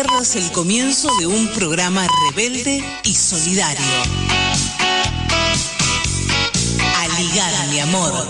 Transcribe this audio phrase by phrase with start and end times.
[0.00, 3.84] Pierdas el comienzo de un programa rebelde y solidario.
[6.98, 8.28] Aligada, mi amor.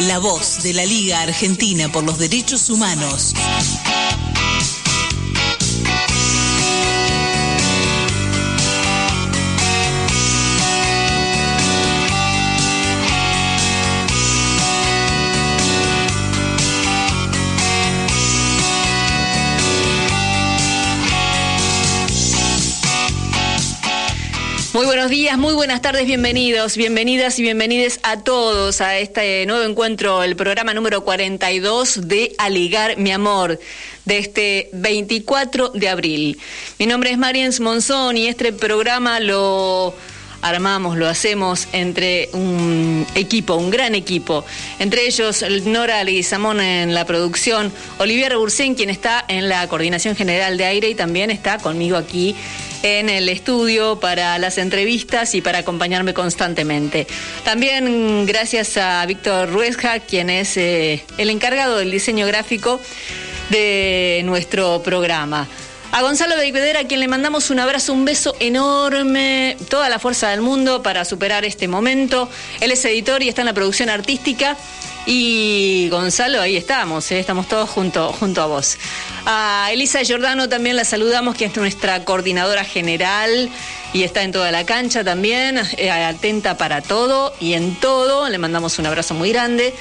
[0.00, 3.34] La voz de la Liga Argentina por los Derechos Humanos.
[24.74, 29.62] Muy buenos días, muy buenas tardes, bienvenidos, bienvenidas y bienvenides a todos a este nuevo
[29.62, 33.60] encuentro, el programa número 42 de Aligar mi amor,
[34.04, 36.40] de este 24 de abril.
[36.80, 39.94] Mi nombre es Mariens Monzón y este programa lo
[40.42, 44.44] armamos, lo hacemos entre un equipo, un gran equipo.
[44.80, 50.58] Entre ellos, Nora Leguizamón en la producción, Olivier Bursen, quien está en la coordinación general
[50.58, 52.34] de aire y también está conmigo aquí
[52.84, 57.06] en el estudio para las entrevistas y para acompañarme constantemente.
[57.42, 62.78] También gracias a Víctor Ruesja, quien es eh, el encargado del diseño gráfico
[63.48, 65.48] de nuestro programa.
[65.92, 70.28] A Gonzalo Beidera, a quien le mandamos un abrazo, un beso enorme, toda la fuerza
[70.28, 72.28] del mundo para superar este momento.
[72.60, 74.58] Él es editor y está en la producción artística.
[75.06, 77.20] Y Gonzalo, ahí estamos, ¿eh?
[77.20, 78.78] estamos todos junto, junto a vos.
[79.26, 83.50] A Elisa Giordano también la saludamos, que es nuestra coordinadora general
[83.92, 88.30] y está en toda la cancha también, eh, atenta para todo y en todo.
[88.30, 89.74] Le mandamos un abrazo muy grande.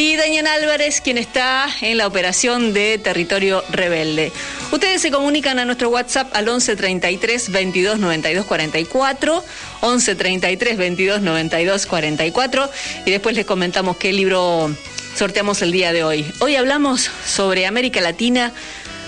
[0.00, 4.32] Y Daniel Álvarez, quien está en la operación de Territorio Rebelde.
[4.72, 9.44] Ustedes se comunican a nuestro WhatsApp al 11 33 22 92 44,
[9.82, 12.70] 11 33 22 92 44,
[13.04, 14.74] y después les comentamos qué libro
[15.16, 16.24] sorteamos el día de hoy.
[16.38, 18.54] Hoy hablamos sobre América Latina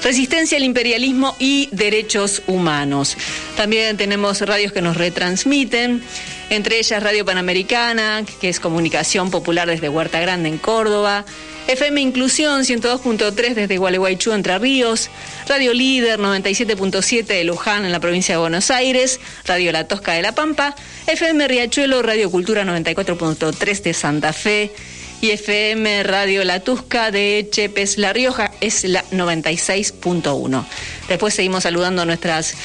[0.02, 3.16] Resistencia al imperialismo y derechos humanos.
[3.56, 6.02] También tenemos radios que nos retransmiten,
[6.52, 11.24] entre ellas Radio Panamericana, que es comunicación popular desde Huerta Grande en Córdoba.
[11.66, 15.08] FM Inclusión 102.3 desde Gualeguaychú, Entre Ríos,
[15.48, 20.20] Radio Líder 97.7 de Luján en la provincia de Buenos Aires, Radio La Tosca de
[20.20, 20.74] La Pampa,
[21.06, 24.72] FM Riachuelo, Radio Cultura 94.3 de Santa Fe,
[25.22, 30.64] y FM Radio La Tusca de Chepes La Rioja es la 96.1.
[31.08, 32.56] Después seguimos saludando a nuestras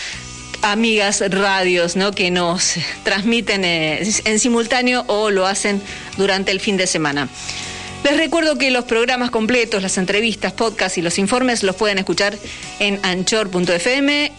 [0.62, 2.12] amigas radios ¿no?
[2.12, 5.82] que nos transmiten eh, en simultáneo o lo hacen
[6.18, 7.30] durante el fin de semana.
[8.04, 12.38] Les recuerdo que los programas completos, las entrevistas, podcasts y los informes los pueden escuchar
[12.80, 14.32] en anchor.fm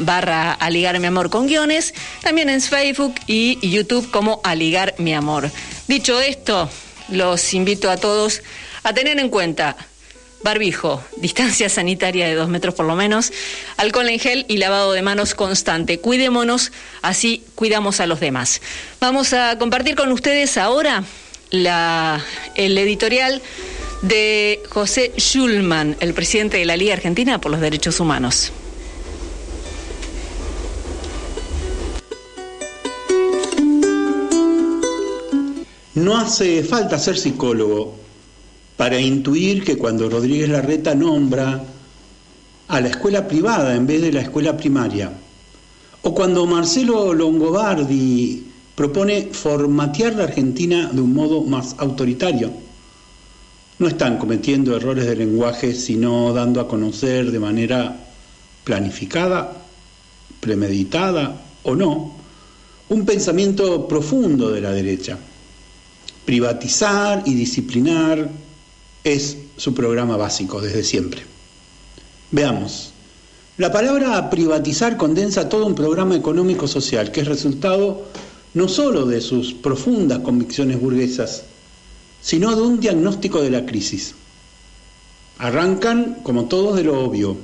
[0.00, 5.50] barra Aligar mi amor con guiones, también en Facebook y YouTube como Aligar mi amor.
[5.88, 6.68] Dicho esto,
[7.08, 8.42] los invito a todos
[8.82, 9.76] a tener en cuenta
[10.42, 13.32] barbijo, distancia sanitaria de dos metros por lo menos,
[13.76, 15.98] alcohol en gel y lavado de manos constante.
[15.98, 18.60] Cuidémonos, así cuidamos a los demás.
[19.00, 21.04] Vamos a compartir con ustedes ahora
[21.50, 23.42] la, el editorial
[24.02, 28.52] de José Schulman, el presidente de la Liga Argentina por los Derechos Humanos.
[35.94, 38.05] No hace falta ser psicólogo
[38.76, 41.64] para intuir que cuando Rodríguez Larreta nombra
[42.68, 45.12] a la escuela privada en vez de la escuela primaria,
[46.02, 48.44] o cuando Marcelo Longobardi
[48.74, 52.50] propone formatear la Argentina de un modo más autoritario,
[53.78, 57.96] no están cometiendo errores de lenguaje, sino dando a conocer de manera
[58.64, 59.52] planificada,
[60.40, 62.12] premeditada o no,
[62.88, 65.18] un pensamiento profundo de la derecha.
[66.24, 68.28] Privatizar y disciplinar
[69.06, 71.22] es su programa básico desde siempre.
[72.32, 72.90] Veamos.
[73.56, 78.04] La palabra privatizar condensa todo un programa económico-social que es resultado
[78.54, 81.44] no sólo de sus profundas convicciones burguesas,
[82.20, 84.14] sino de un diagnóstico de la crisis.
[85.38, 87.36] Arrancan, como todos, de lo obvio.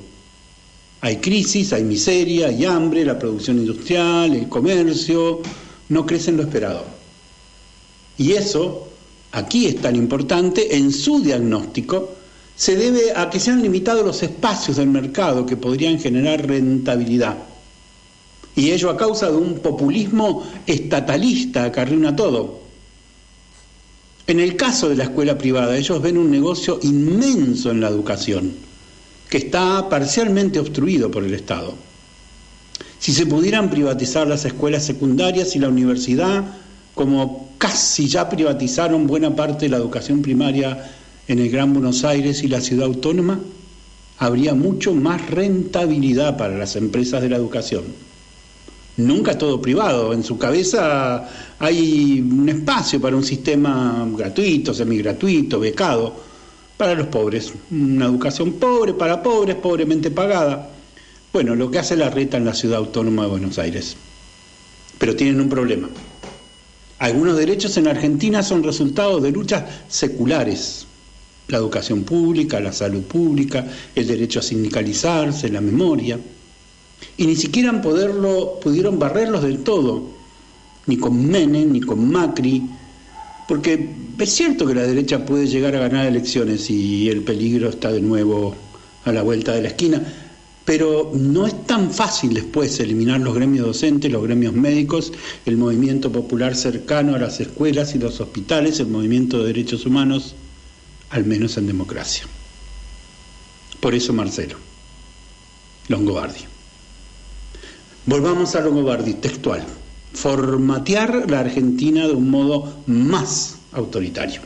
[0.99, 5.41] Hay crisis, hay miseria, hay hambre, la producción industrial, el comercio,
[5.89, 6.83] no crecen lo esperado.
[8.17, 8.89] Y eso
[9.33, 12.15] aquí es tan importante, en su diagnóstico,
[12.55, 17.37] se debe a que se han limitado los espacios del mercado que podrían generar rentabilidad.
[18.55, 22.61] Y ello a causa de un populismo estatalista que arruina todo.
[24.27, 28.53] En el caso de la escuela privada, ellos ven un negocio inmenso en la educación,
[29.29, 31.73] que está parcialmente obstruido por el Estado.
[32.99, 36.45] Si se pudieran privatizar las escuelas secundarias y la universidad,
[36.93, 40.91] como casi ya privatizaron buena parte de la educación primaria
[41.29, 43.39] en el Gran Buenos Aires y la ciudad autónoma,
[44.17, 47.85] habría mucho más rentabilidad para las empresas de la educación.
[48.97, 51.25] Nunca todo privado, en su cabeza
[51.57, 56.13] hay un espacio para un sistema gratuito, semigratuito, becado,
[56.75, 60.69] para los pobres, una educación pobre para pobres, pobremente pagada.
[61.31, 63.95] Bueno, lo que hace la reta en la ciudad autónoma de Buenos Aires.
[64.97, 65.87] Pero tienen un problema.
[67.03, 70.85] Algunos derechos en Argentina son resultado de luchas seculares,
[71.49, 76.17] la educación pública, la salud pública, el derecho a sindicalizarse, la memoria.
[77.17, 80.11] Y ni siquiera pudieron barrerlos del todo,
[80.85, 82.63] ni con Menem, ni con Macri,
[83.49, 87.91] porque es cierto que la derecha puede llegar a ganar elecciones y el peligro está
[87.91, 88.55] de nuevo
[89.03, 90.01] a la vuelta de la esquina,
[90.65, 95.11] pero no es tan fácil después eliminar los gremios docentes, los gremios médicos,
[95.45, 100.35] el movimiento popular cercano a las escuelas y los hospitales, el movimiento de derechos humanos,
[101.09, 102.25] al menos en democracia.
[103.79, 104.55] Por eso Marcelo,
[105.89, 106.39] Longobardi.
[108.05, 109.65] Volvamos a Longobardi, textual.
[110.13, 114.41] Formatear la Argentina de un modo más autoritario.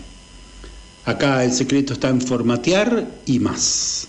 [1.05, 4.07] Acá el secreto está en formatear y más.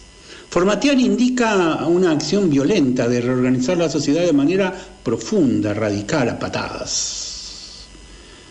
[0.51, 4.73] Formatear indica una acción violenta de reorganizar la sociedad de manera
[5.03, 7.29] profunda, radical, a patadas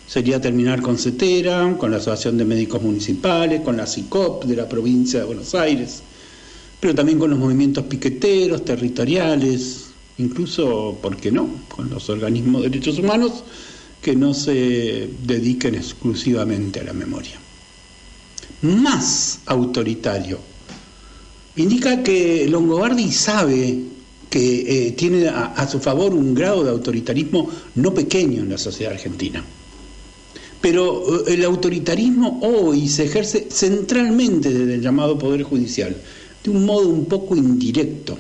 [0.07, 4.67] sería terminar con CETERA, con la Asociación de Médicos Municipales, con la CICOP de la
[4.67, 6.01] provincia de Buenos Aires,
[6.79, 12.69] pero también con los movimientos piqueteros, territoriales, incluso, ¿por qué no?, con los organismos de
[12.69, 13.44] derechos humanos
[14.01, 17.38] que no se dediquen exclusivamente a la memoria.
[18.61, 20.39] Más autoritario.
[21.57, 23.80] Indica que Longobardi sabe
[24.30, 28.94] que eh, tiene a su favor un grado de autoritarismo no pequeño en la sociedad
[28.94, 29.44] argentina.
[30.62, 35.95] Pero eh, el autoritarismo hoy se ejerce centralmente desde el llamado Poder Judicial,
[36.44, 38.18] de un modo un poco indirecto.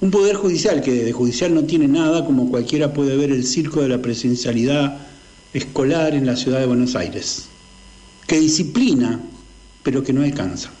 [0.00, 3.82] Un Poder Judicial que de judicial no tiene nada, como cualquiera puede ver el circo
[3.82, 4.98] de la presencialidad
[5.52, 7.44] escolar en la ciudad de Buenos Aires,
[8.26, 9.20] que disciplina,
[9.84, 10.72] pero que no alcanza.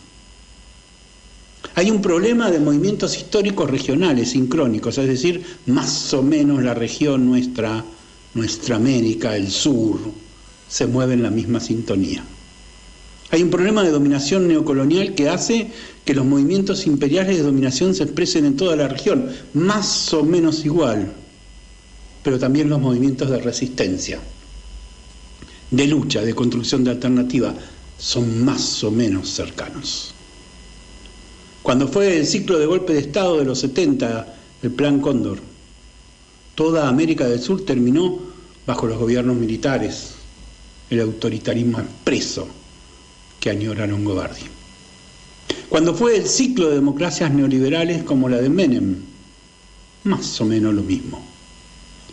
[1.74, 7.24] Hay un problema de movimientos históricos regionales, sincrónicos, es decir, más o menos la región
[7.24, 7.84] nuestra,
[8.34, 9.98] nuestra América, el sur,
[10.68, 12.22] se mueve en la misma sintonía.
[13.30, 15.70] Hay un problema de dominación neocolonial que hace
[16.04, 20.66] que los movimientos imperiales de dominación se expresen en toda la región, más o menos
[20.66, 21.10] igual,
[22.22, 24.20] pero también los movimientos de resistencia,
[25.70, 27.54] de lucha, de construcción de alternativa,
[27.96, 30.12] son más o menos cercanos.
[31.62, 35.38] Cuando fue el ciclo de golpe de Estado de los 70, el Plan Cóndor,
[36.56, 38.18] toda América del Sur terminó
[38.66, 40.14] bajo los gobiernos militares,
[40.90, 42.48] el autoritarismo expreso
[43.38, 44.42] que añora Longobardi.
[45.68, 48.96] Cuando fue el ciclo de democracias neoliberales como la de Menem,
[50.04, 51.22] más o menos lo mismo.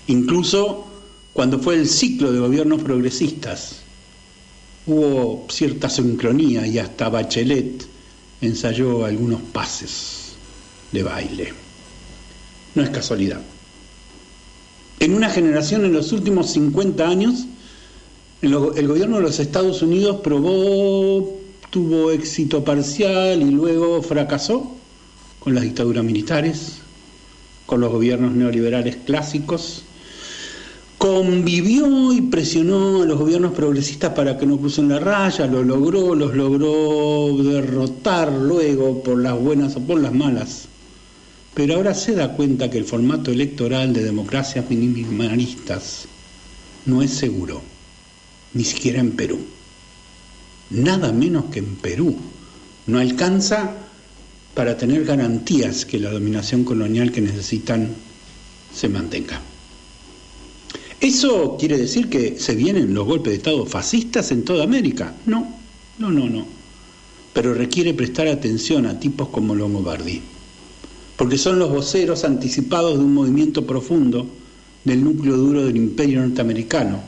[0.08, 0.86] Incluso
[1.34, 3.82] cuando fue el ciclo de gobiernos progresistas,
[4.86, 7.86] hubo cierta sincronía y hasta Bachelet
[8.42, 10.34] ensayó algunos pases
[10.92, 11.54] de baile.
[12.76, 13.42] No es casualidad.
[15.00, 17.46] En una generación en los últimos 50 años,
[18.42, 24.76] el gobierno de los Estados Unidos probó, tuvo éxito parcial y luego fracasó
[25.40, 26.80] con las dictaduras militares,
[27.66, 29.84] con los gobiernos neoliberales clásicos,
[31.00, 36.14] convivió y presionó a los gobiernos progresistas para que no crucen la raya, lo logró,
[36.14, 40.68] los logró derrotar luego por las buenas o por las malas.
[41.54, 46.06] Pero ahora se da cuenta que el formato electoral de democracias minimalistas
[46.86, 47.62] no es seguro
[48.54, 49.40] ni siquiera en Perú.
[50.70, 52.18] Nada menos que en Perú.
[52.88, 53.74] No alcanza
[54.54, 57.96] para tener garantías que la dominación colonial que necesitan
[58.74, 59.42] se mantenga.
[61.02, 65.16] ¿Eso quiere decir que se vienen los golpes de Estado fascistas en toda América?
[65.26, 65.48] No,
[65.98, 66.46] no, no, no.
[67.32, 70.22] Pero requiere prestar atención a tipos como Longobardi,
[71.16, 74.28] porque son los voceros anticipados de un movimiento profundo
[74.84, 77.02] del núcleo duro del imperio norteamericano,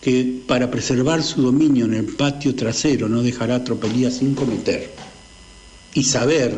[0.00, 4.90] que para preservar su dominio en el patio trasero no dejará tropelías sin cometer.
[5.94, 6.54] Y saber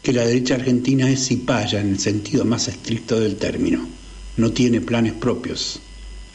[0.00, 3.99] que la derecha argentina es cipaya en el sentido más estricto del término.
[4.36, 5.80] No tiene planes propios.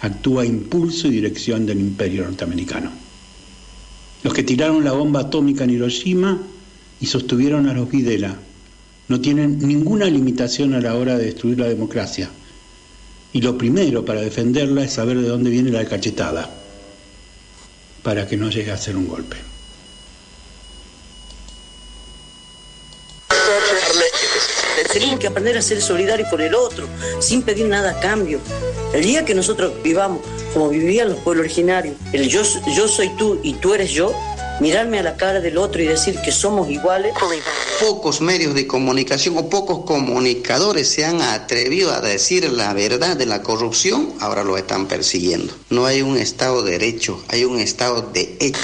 [0.02, 2.92] Actúa a impulso y dirección del imperio norteamericano.
[4.24, 6.42] Los que tiraron la bomba atómica en Hiroshima
[7.00, 8.38] y sostuvieron a los Videla
[9.08, 12.30] no tienen ninguna limitación a la hora de destruir la democracia.
[13.34, 16.50] Y lo primero para defenderla es saber de dónde viene la cachetada,
[18.02, 19.38] para que no llegue a ser un golpe.
[24.96, 26.88] Tenemos que aprender a ser solidarios con el otro,
[27.20, 28.40] sin pedir nada a cambio.
[28.94, 30.22] El día que nosotros vivamos
[30.54, 34.14] como vivían los pueblos originarios, el yo, yo soy tú y tú eres yo,
[34.60, 37.14] mirarme a la cara del otro y decir que somos iguales.
[37.80, 43.26] Pocos medios de comunicación o pocos comunicadores se han atrevido a decir la verdad de
[43.26, 45.54] la corrupción, ahora lo están persiguiendo.
[45.70, 48.60] No hay un Estado de derecho, hay un Estado de hecho.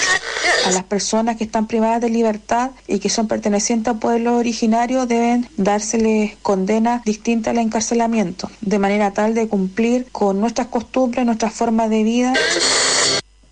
[0.65, 5.07] A las personas que están privadas de libertad y que son pertenecientes a pueblos originarios
[5.07, 11.53] deben dárseles condena distinta al encarcelamiento, de manera tal de cumplir con nuestras costumbres, nuestras
[11.53, 12.33] formas de vida.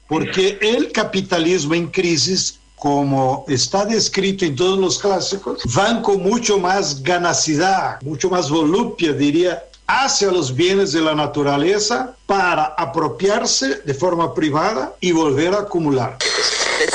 [0.09, 6.57] Porque el capitalismo en crisis, como está descrito en todos los clásicos, van con mucho
[6.57, 13.93] más ganacidad, mucho más volupia, diría, hacia los bienes de la naturaleza para apropiarse de
[13.93, 16.17] forma privada y volver a acumular.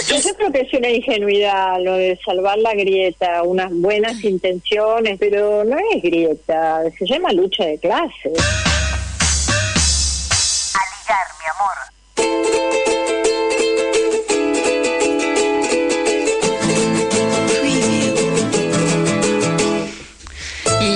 [0.09, 5.63] Yo creo que es una ingenuidad lo de salvar la grieta, unas buenas intenciones, pero
[5.65, 8.33] no es grieta, se llama lucha de clases.
[10.75, 11.94] Aligar, mi amor.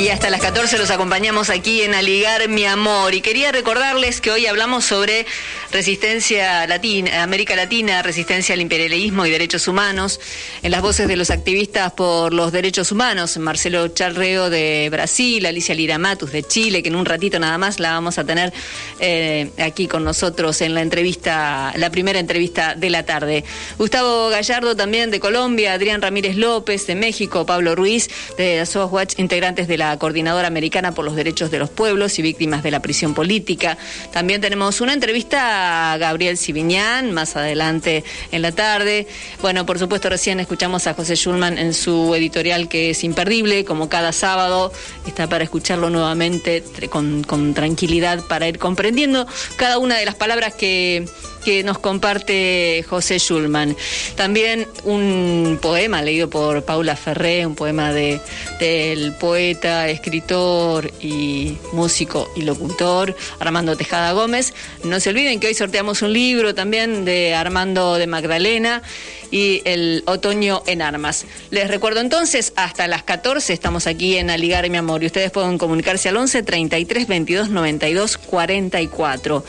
[0.09, 3.13] Y hasta las 14 los acompañamos aquí en Aligar mi amor.
[3.13, 5.27] Y quería recordarles que hoy hablamos sobre
[5.71, 10.21] resistencia latina, América Latina, resistencia al imperialismo y derechos humanos,
[10.63, 15.75] en las voces de los activistas por los derechos humanos, Marcelo Charreo de Brasil, Alicia
[15.75, 18.53] Lira Matus de Chile, que en un ratito nada más la vamos a tener
[19.01, 23.45] eh, aquí con nosotros en la entrevista, la primera entrevista de la tarde.
[23.77, 29.69] Gustavo Gallardo también de Colombia, Adrián Ramírez López de México, Pablo Ruiz de Softwatch, integrantes
[29.69, 33.15] de la Coordinadora Americana por los Derechos de los Pueblos y Víctimas de la Prisión
[33.15, 33.77] Política.
[34.13, 39.07] También tenemos una entrevista a Gabriel Siviñán más adelante en la tarde.
[39.43, 43.89] Bueno, por supuesto, recién escuchamos a José Schulman en su editorial que es imperdible, como
[43.89, 44.73] cada sábado.
[45.07, 50.55] Está para escucharlo nuevamente con, con tranquilidad para ir comprendiendo cada una de las palabras
[50.55, 51.07] que
[51.45, 53.77] que nos comparte José Schulman.
[54.17, 58.21] También un poema leído por Paula Ferré, un poema de,
[58.59, 64.55] del poeta, escritor y músico y locutor Armando Tejada Gómez.
[64.85, 68.83] No se olviden que hoy sorteamos un libro también de Armando de Magdalena
[69.31, 71.27] y el otoño en armas.
[71.51, 75.59] Les recuerdo entonces, hasta las 14 estamos aquí en Aligar mi amor y ustedes pueden
[75.59, 79.45] comunicarse al 11 33 22 92 44.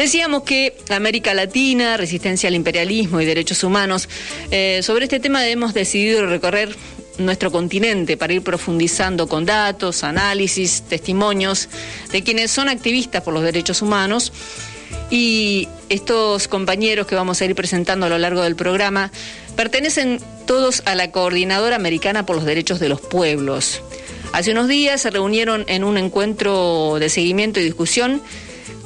[0.00, 4.08] Decíamos que América Latina, resistencia al imperialismo y derechos humanos,
[4.50, 6.74] eh, sobre este tema hemos decidido recorrer
[7.18, 11.68] nuestro continente para ir profundizando con datos, análisis, testimonios
[12.12, 14.32] de quienes son activistas por los derechos humanos
[15.10, 19.12] y estos compañeros que vamos a ir presentando a lo largo del programa
[19.54, 23.82] pertenecen todos a la Coordinadora Americana por los Derechos de los Pueblos.
[24.32, 28.22] Hace unos días se reunieron en un encuentro de seguimiento y discusión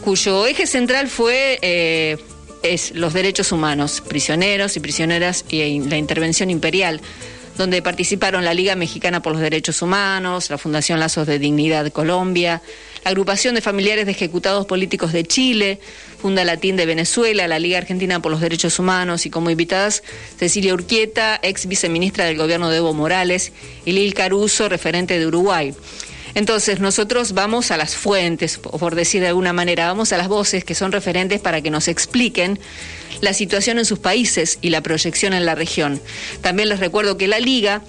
[0.04, 2.18] cuyo eje central fue eh,
[2.62, 7.00] es los derechos humanos, prisioneros y prisioneras y la intervención imperial
[7.56, 12.60] donde participaron la Liga Mexicana por los Derechos Humanos, la Fundación Lazos de Dignidad Colombia,
[13.04, 15.78] la Agrupación de Familiares de Ejecutados Políticos de Chile,
[16.20, 20.02] Funda Latín de Venezuela, la Liga Argentina por los Derechos Humanos y como invitadas
[20.36, 23.52] Cecilia Urquieta, ex viceministra del gobierno de Evo Morales,
[23.84, 25.74] y Lil Caruso, referente de Uruguay.
[26.34, 30.64] Entonces nosotros vamos a las fuentes, por decir de alguna manera, vamos a las voces
[30.64, 32.58] que son referentes para que nos expliquen
[33.20, 36.00] la situación en sus países y la proyección en la región.
[36.40, 37.82] También les recuerdo que la Liga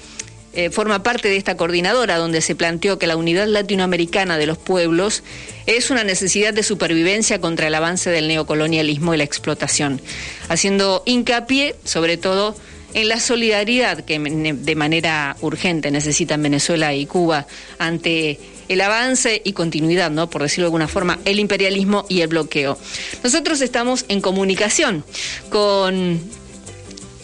[0.57, 4.57] eh, forma parte de esta coordinadora donde se planteó que la unidad latinoamericana de los
[4.57, 5.21] pueblos
[5.65, 9.99] es una necesidad de supervivencia contra el avance del neocolonialismo y la explotación,
[10.47, 12.55] haciendo hincapié sobre todo
[12.95, 17.45] en la solidaridad que de manera urgente necesitan Venezuela y Cuba
[17.77, 20.29] ante el avance y continuidad, ¿no?
[20.29, 22.79] Por decirlo de alguna forma, el imperialismo y el bloqueo.
[23.21, 25.03] Nosotros estamos en comunicación
[25.49, 26.21] con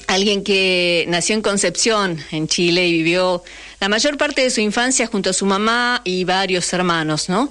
[0.07, 3.41] alguien que nació en Concepción, en Chile, y vivió
[3.79, 7.49] la mayor parte de su infancia junto a su mamá y varios hermanos, ¿no?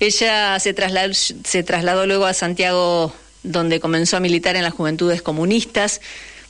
[0.00, 3.14] Ella se trasladó, se trasladó luego a Santiago
[3.44, 6.00] donde comenzó a militar en las juventudes comunistas.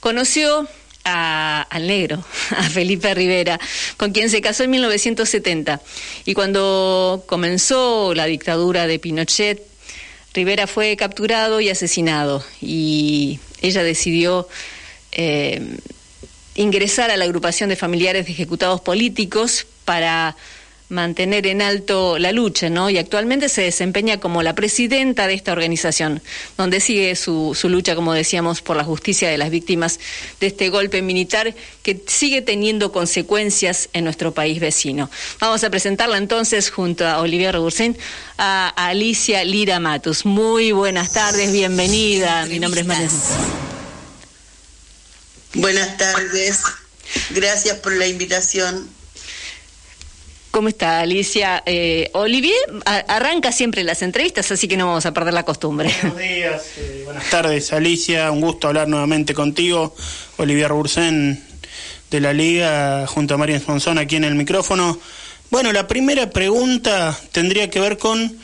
[0.01, 0.69] Conoció
[1.05, 2.25] al negro,
[2.57, 3.59] a Felipe Rivera,
[3.97, 5.81] con quien se casó en 1970.
[6.25, 9.63] Y cuando comenzó la dictadura de Pinochet,
[10.35, 12.45] Rivera fue capturado y asesinado.
[12.61, 14.49] Y ella decidió
[15.13, 15.79] eh,
[16.55, 20.37] ingresar a la agrupación de familiares de ejecutados políticos para
[20.93, 22.91] mantener en alto la lucha, ¿no?
[22.91, 26.23] Y actualmente se desempeña como la presidenta de esta organización,
[26.57, 29.99] donde sigue su, su lucha, como decíamos, por la justicia de las víctimas
[30.39, 35.11] de este golpe militar que sigue teniendo consecuencias en nuestro país vecino.
[35.41, 37.97] Vamos a presentarla entonces junto a Olivier Robursen
[38.37, 40.27] a Alicia Lira Matus.
[40.27, 42.45] Muy buenas tardes, bienvenida.
[42.47, 43.09] Mi nombre es María.
[45.55, 46.61] Buenas tardes.
[47.31, 48.89] Gracias por la invitación.
[50.53, 51.63] ¿Cómo está Alicia?
[51.65, 52.55] Eh, Olivier
[52.85, 55.91] arranca siempre las entrevistas, así que no vamos a perder la costumbre.
[56.03, 59.97] Buenos días, eh, buenas tardes Alicia, un gusto hablar nuevamente contigo.
[60.37, 61.43] Olivier Bursen
[62.11, 65.01] de la Liga junto a María Sponsón aquí en el micrófono.
[65.51, 68.37] Bueno, la primera pregunta tendría que ver con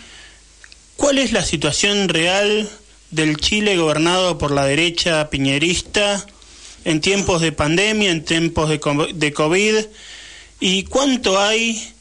[0.97, 2.71] cuál es la situación real
[3.11, 6.25] del Chile gobernado por la derecha piñerista
[6.87, 8.81] en tiempos de pandemia, en tiempos de
[9.35, 9.75] COVID,
[10.59, 11.95] y cuánto hay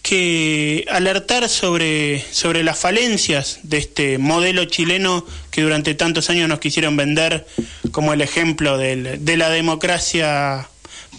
[0.00, 6.60] que alertar sobre, sobre las falencias de este modelo chileno que durante tantos años nos
[6.60, 7.46] quisieron vender
[7.92, 10.68] como el ejemplo del, de la democracia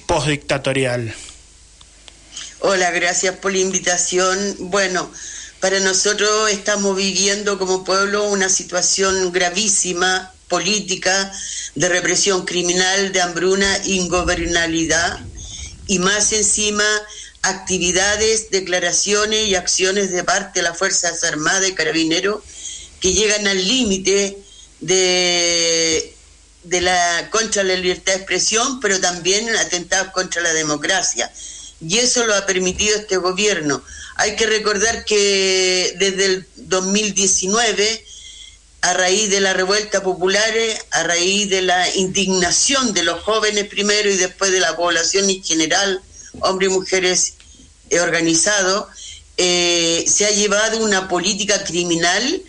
[0.05, 1.13] postdictatorial.
[2.59, 4.37] Hola, gracias por la invitación.
[4.59, 5.11] Bueno,
[5.59, 11.31] para nosotros estamos viviendo como pueblo una situación gravísima política
[11.75, 15.19] de represión criminal, de hambruna, ingobernabilidad
[15.87, 16.83] y más encima
[17.41, 22.41] actividades, declaraciones y acciones de parte de las Fuerzas Armadas y Carabineros
[22.99, 24.37] que llegan al límite
[24.79, 26.15] de,
[26.63, 31.31] de la contra la libertad de expresión, pero también atentados contra la democracia.
[31.81, 33.83] Y eso lo ha permitido este gobierno.
[34.17, 38.05] Hay que recordar que desde el 2019,
[38.81, 40.53] a raíz de la revuelta popular,
[40.91, 45.43] a raíz de la indignación de los jóvenes primero y después de la población en
[45.43, 46.01] general,
[46.39, 47.33] hombres y mujeres
[47.89, 48.87] eh, organizados,
[49.37, 52.41] eh, se ha llevado una política criminal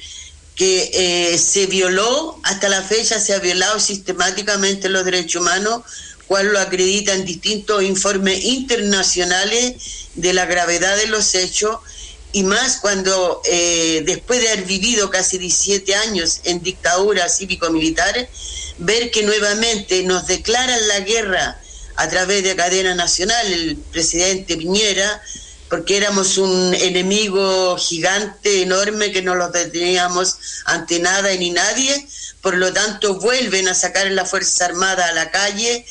[0.55, 0.91] que
[1.33, 5.83] eh, se violó, hasta la fecha se ha violado sistemáticamente los derechos humanos,
[6.27, 9.75] cual lo acreditan distintos informes internacionales
[10.15, 11.79] de la gravedad de los hechos,
[12.35, 18.27] y más cuando después de haber vivido casi 17 años en dictadura cívico-militar,
[18.79, 21.62] ver que nuevamente nos declaran la guerra
[21.97, 25.23] a través de cadena nacional, el presidente Piñera,
[25.69, 32.07] porque éramos un enemigo gigante, enorme, que no los deteníamos ante nada ni nadie,
[32.41, 35.87] por lo tanto vuelven a sacar a la Fuerza Armada a la calle,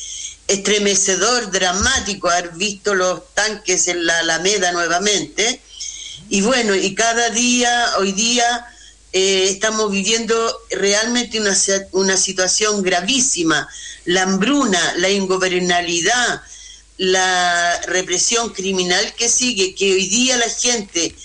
[0.47, 5.61] estremecedor, dramático haber visto los tanques en la Alameda nuevamente,
[6.29, 8.67] y bueno, y cada día, hoy día,
[9.13, 11.57] eh, estamos viviendo realmente una,
[11.91, 13.67] una situación gravísima
[14.05, 16.41] la hambruna, la ingobernabilidad,
[16.97, 21.15] la represión criminal que sigue, que hoy día la gente,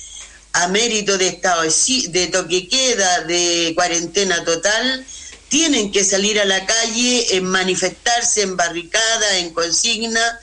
[0.52, 5.04] a mérito de estado de toque queda, de cuarentena total,
[5.48, 10.40] tienen que salir a la calle, en manifestarse en barricada, en consigna,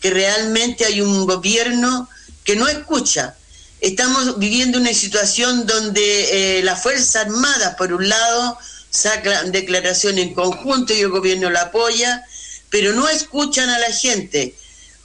[0.00, 2.08] que realmente hay un gobierno
[2.44, 3.36] que no escucha.
[3.80, 8.58] Estamos viviendo una situación donde eh, las Fuerzas Armadas, por un lado,
[8.92, 12.24] sacan declaración en conjunto y el gobierno la apoya,
[12.68, 14.54] pero no escuchan a la gente.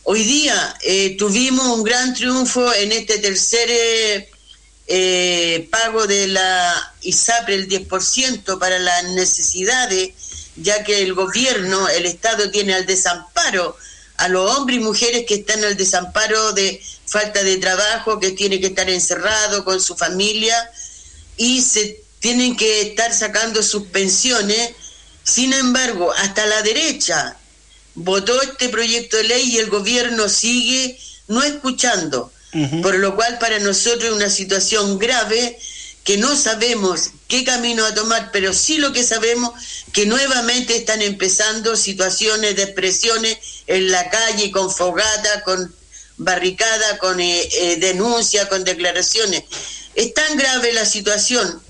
[0.04, 4.30] Hoy día eh, tuvimos un gran triunfo en este tercer eh,
[4.88, 10.12] eh, pago de la ISAPRE, el 10% para las necesidades,
[10.58, 13.76] ya que el gobierno, el Estado tiene al desamparo
[14.18, 18.60] a los hombres y mujeres que están al desamparo de falta de trabajo, que tiene
[18.60, 20.56] que estar encerrado con su familia
[21.38, 24.72] y se tienen que estar sacando sus pensiones.
[25.24, 27.38] Sin embargo, hasta la derecha
[27.96, 32.32] votó este proyecto de ley y el gobierno sigue no escuchando,
[32.82, 35.60] por lo cual para nosotros es una situación grave
[36.04, 39.52] que no sabemos qué camino a tomar, pero sí lo que sabemos
[39.92, 45.76] que nuevamente están empezando situaciones de expresiones en la calle con fogata, con
[46.16, 49.44] barricada, con eh, eh, denuncia, con declaraciones.
[49.96, 51.62] Es tan grave la situación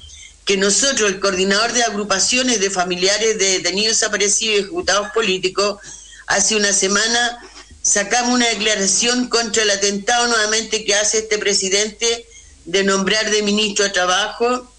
[0.48, 5.78] que nosotros, el coordinador de agrupaciones de familiares de detenidos desaparecidos y ejecutados políticos,
[6.26, 7.38] hace una semana
[7.82, 12.26] sacamos una declaración contra el atentado nuevamente que hace este presidente
[12.64, 14.74] de nombrar de ministro de Trabajo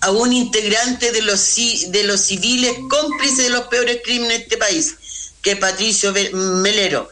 [0.00, 1.54] a un integrante de los,
[1.88, 4.94] de los civiles cómplices de los peores crímenes de este país,
[5.42, 7.10] que es Patricio Melero,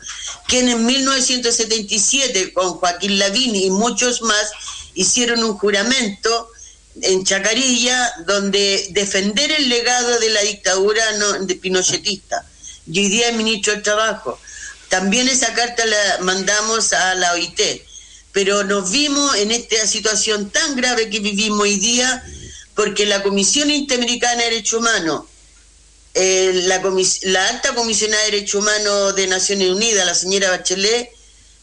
[0.49, 4.53] quien en 1977 con Joaquín Lavín y muchos más
[4.95, 6.51] hicieron un juramento
[7.03, 11.05] en Chacarilla donde defender el legado de la dictadura
[11.41, 12.45] de pinochetista.
[12.91, 14.39] Y hoy día es ministro del Trabajo.
[14.89, 17.61] También esa carta la mandamos a la OIT,
[18.33, 22.25] pero nos vimos en esta situación tan grave que vivimos hoy día
[22.75, 25.25] porque la Comisión Interamericana de Derechos Humanos,
[26.15, 26.83] eh, la,
[27.23, 31.11] la alta comisionada de Derechos Humanos de Naciones Unidas, la señora Bachelet,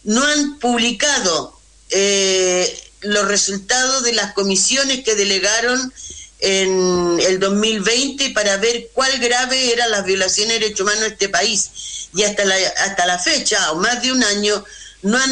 [0.04, 1.58] no han publicado
[1.92, 5.94] eh, los resultados de las comisiones que delegaron
[6.40, 11.30] en el 2020 para ver cuál grave eran las violaciones de derechos humanos en este
[11.30, 12.10] país.
[12.16, 14.64] Y hasta la, hasta la fecha, o más de un año,
[15.02, 15.32] no han,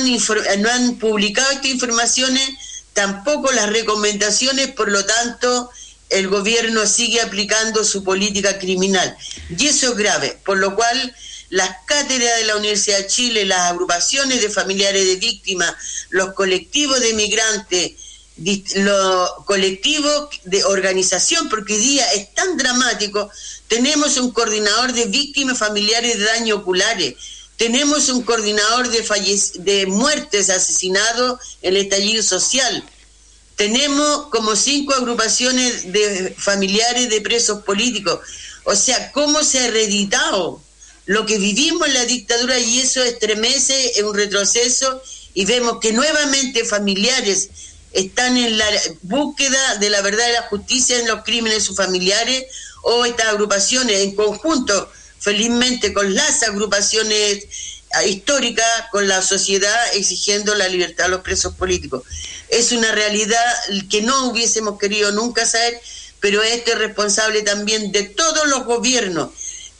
[0.60, 2.49] no han publicado estas informaciones
[2.93, 5.69] tampoco las recomendaciones, por lo tanto,
[6.10, 9.15] el gobierno sigue aplicando su política criminal.
[9.57, 11.15] Y eso es grave, por lo cual
[11.51, 15.75] las cátedras de la Universidad de Chile, las agrupaciones de familiares de víctimas,
[16.09, 17.91] los colectivos de migrantes,
[18.75, 23.29] los colectivos de organización, porque hoy día es tan dramático,
[23.67, 27.15] tenemos un coordinador de víctimas familiares de daños oculares,
[27.57, 29.03] tenemos un coordinador de,
[29.55, 32.83] de muertes, asesinados el estallido social.
[33.57, 38.19] Tenemos como cinco agrupaciones de familiares de presos políticos.
[38.63, 40.61] O sea, cómo se ha hereditado
[41.05, 45.01] lo que vivimos en la dictadura y eso estremece en un retroceso
[45.33, 47.49] y vemos que nuevamente familiares
[47.93, 48.65] están en la
[49.01, 52.45] búsqueda de la verdad y la justicia en los crímenes de sus familiares
[52.83, 57.45] o estas agrupaciones en conjunto felizmente con las agrupaciones
[58.05, 62.03] históricas, con la sociedad exigiendo la libertad de los presos políticos.
[62.49, 63.43] Es una realidad
[63.89, 65.79] que no hubiésemos querido nunca saber,
[66.19, 69.29] pero este es responsable también de todos los gobiernos,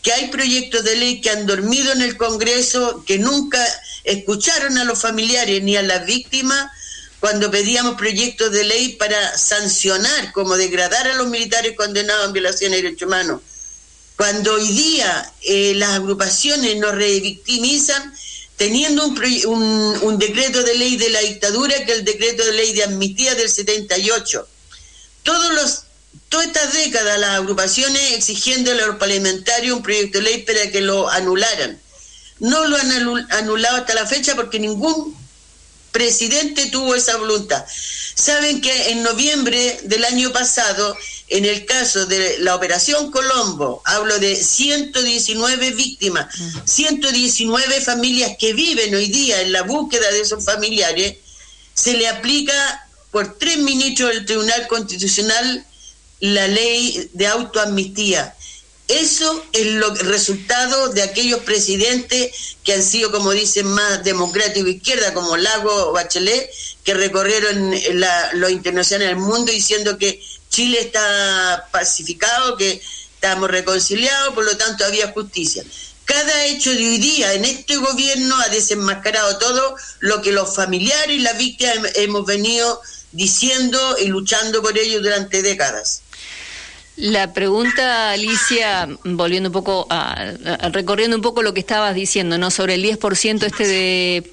[0.02, 3.64] que hay proyectos de ley que han dormido en el Congreso, que nunca
[4.04, 6.72] escucharon a los familiares ni a las víctimas
[7.20, 12.72] cuando pedíamos proyectos de ley para sancionar, como degradar a los militares condenados en violación
[12.72, 13.42] de derechos humanos
[14.22, 18.14] cuando hoy día eh, las agrupaciones nos revictimizan
[18.56, 19.18] teniendo un,
[20.04, 23.50] un, decreto de ley de la dictadura que el decreto de ley de amnistía del
[23.50, 24.48] 78.
[25.24, 25.84] Todos los,
[26.30, 30.82] todas estas décadas las agrupaciones exigiendo a los parlamentarios un proyecto de ley para que
[30.82, 31.80] lo anularan.
[32.40, 35.16] No lo han anulado hasta la fecha porque ningún
[35.92, 37.64] presidente tuvo esa voluntad.
[38.16, 40.96] Saben que en noviembre del año pasado
[41.32, 46.28] en el caso de la Operación Colombo, hablo de 119 víctimas,
[46.66, 51.18] 119 familias que viven hoy día en la búsqueda de esos familiares,
[51.74, 55.66] se le aplica por tres ministros del Tribunal Constitucional
[56.22, 58.36] la ley de autoamnistía.
[58.88, 65.14] Eso es lo resultado de aquellos presidentes que han sido, como dicen, más democráticos izquierda,
[65.14, 66.50] como Lago Bachelet,
[66.84, 72.82] que recorrieron la, lo internacional del mundo diciendo que Chile está pacificado, que
[73.16, 75.64] estamos reconciliados, por lo tanto había justicia.
[76.06, 81.16] Cada hecho de hoy día en este gobierno ha desenmascarado todo lo que los familiares
[81.16, 82.82] y las víctimas hemos venido
[83.14, 86.02] diciendo y luchando por ello durante décadas.
[87.02, 90.34] La pregunta, Alicia, volviendo un poco a,
[90.72, 92.52] recorriendo un poco lo que estabas diciendo, ¿no?
[92.52, 94.32] Sobre el 10% este de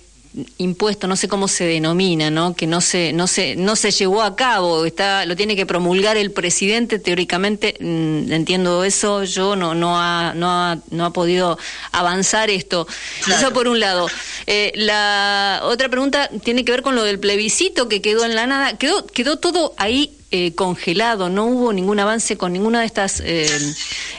[0.58, 2.54] impuesto, no sé cómo se denomina, ¿no?
[2.54, 6.18] Que no se, no se, no se llevó a cabo, está, lo tiene que promulgar
[6.18, 11.58] el presidente, teóricamente, mm, entiendo eso, yo no, no ha, no ha, no ha podido
[11.92, 12.86] avanzar esto.
[13.26, 14.08] Eso por un lado.
[14.46, 18.46] Eh, la otra pregunta tiene que ver con lo del plebiscito que quedó en la
[18.46, 23.20] nada, quedó, quedó todo ahí eh, congelado, no hubo ningún avance con ninguna de estas
[23.24, 23.48] eh,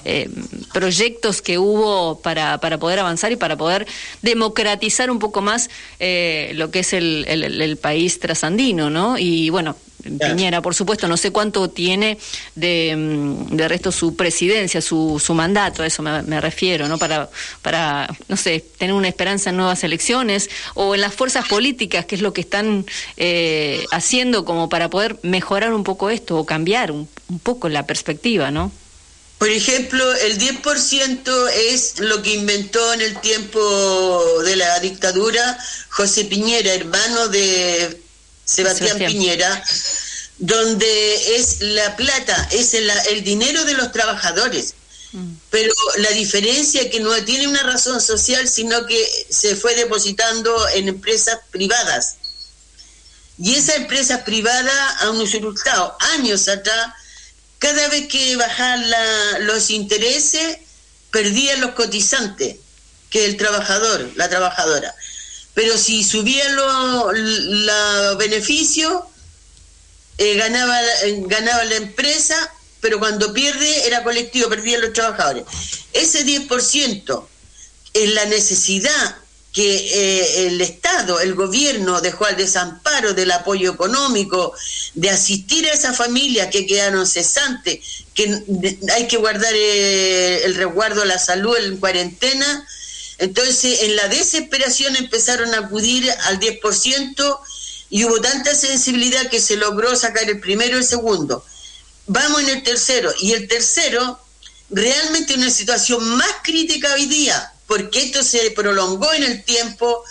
[0.06, 0.28] eh,
[0.74, 3.86] proyectos que hubo para, para poder avanzar y para poder
[4.24, 5.69] democratizar un poco más
[6.00, 9.19] lo que es el, el país trasandino, ¿no?
[9.19, 9.76] Y bueno,
[10.17, 12.17] Piñera, por supuesto, no sé cuánto tiene
[12.56, 16.98] de, mm, de resto su presidencia, su, su mandato, a eso me, refiero, ¿no?
[16.98, 17.30] Para,
[17.62, 22.15] para, no sé, tener una esperanza en nuevas elecciones o en las fuerzas políticas, que
[22.15, 22.86] es lo que están
[23.17, 27.86] eh, haciendo como para poder mejorar un poco esto o cambiar un, un poco la
[27.86, 28.72] perspectiva, ¿no?
[29.39, 36.26] Por ejemplo, el 10% es lo que inventó en el tiempo de la dictadura José
[36.26, 38.02] Piñera, hermano de
[38.49, 39.63] Sebastián, Piñera,
[40.38, 44.75] donde es la plata, es el, dinero de los trabajadores.
[45.12, 45.33] Mm.
[45.49, 50.67] Pero la diferencia es que no tiene una razón social, sino que se fue depositando
[50.69, 52.15] en empresas privadas.
[53.38, 56.93] Y esas empresas privadas han usurpado años atrás
[57.59, 58.83] cada vez que bajaban
[59.41, 60.59] los intereses,
[61.12, 62.55] perdían los cotizantes,
[63.09, 64.95] que el trabajador, la trabajadora.
[65.60, 68.93] Pero si subían los beneficios,
[70.17, 70.80] eh, ganaba,
[71.28, 75.43] ganaba la empresa, pero cuando pierde era colectivo, perdían los trabajadores.
[75.91, 77.28] Ese 10%
[77.93, 79.17] es la necesidad
[79.52, 84.54] que eh, el Estado, el gobierno dejó al desamparo del apoyo económico,
[84.93, 88.43] de asistir a esas familias que quedaron cesantes, que
[88.93, 92.65] hay que guardar eh, el resguardo a la salud en cuarentena.
[93.19, 97.39] Entonces, en la desesperación empezaron a acudir al 10%
[97.89, 101.43] y hubo tanta sensibilidad que se logró sacar el primero y el segundo.
[102.08, 103.12] Vamos en el tercero.
[103.19, 104.19] Y el tercero,
[104.69, 110.03] realmente una situación más crítica hoy día, porque esto se prolongó en el tiempo,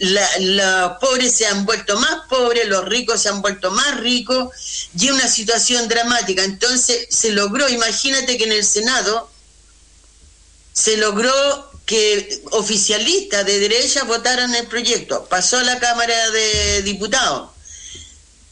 [0.00, 4.48] los pobres se han vuelto más pobres, los ricos se han vuelto más ricos,
[4.98, 6.42] y es una situación dramática.
[6.42, 9.30] Entonces se logró, imagínate que en el Senado
[10.72, 15.24] se logró que oficialistas de derecha votaran el proyecto.
[15.30, 17.50] Pasó a la Cámara de Diputados.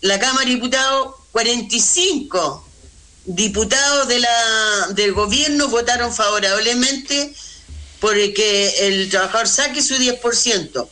[0.01, 2.65] La Cámara de Diputados, 45
[3.27, 7.35] diputados de la, del gobierno votaron favorablemente
[7.99, 10.89] porque el trabajador saque su 10%,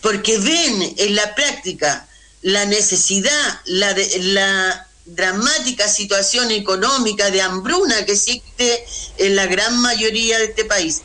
[0.00, 2.08] porque ven en la práctica
[2.42, 8.84] la necesidad, la dramática situación económica de hambruna que existe
[9.18, 11.02] en la gran mayoría de este país.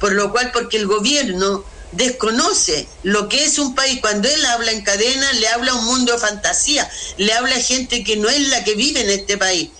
[0.00, 4.00] Por lo cual, porque el gobierno desconoce lo que es un país.
[4.00, 8.04] Cuando él habla en cadena, le habla un mundo de fantasía, le habla a gente
[8.04, 9.70] que no es la que vive en este país.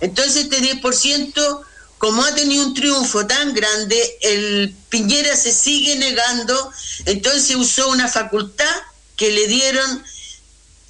[0.00, 1.64] Entonces este 10%
[1.98, 6.70] como ha tenido un triunfo tan grande, el Piñera se sigue negando,
[7.06, 8.74] entonces usó una facultad
[9.16, 10.04] que le dieron,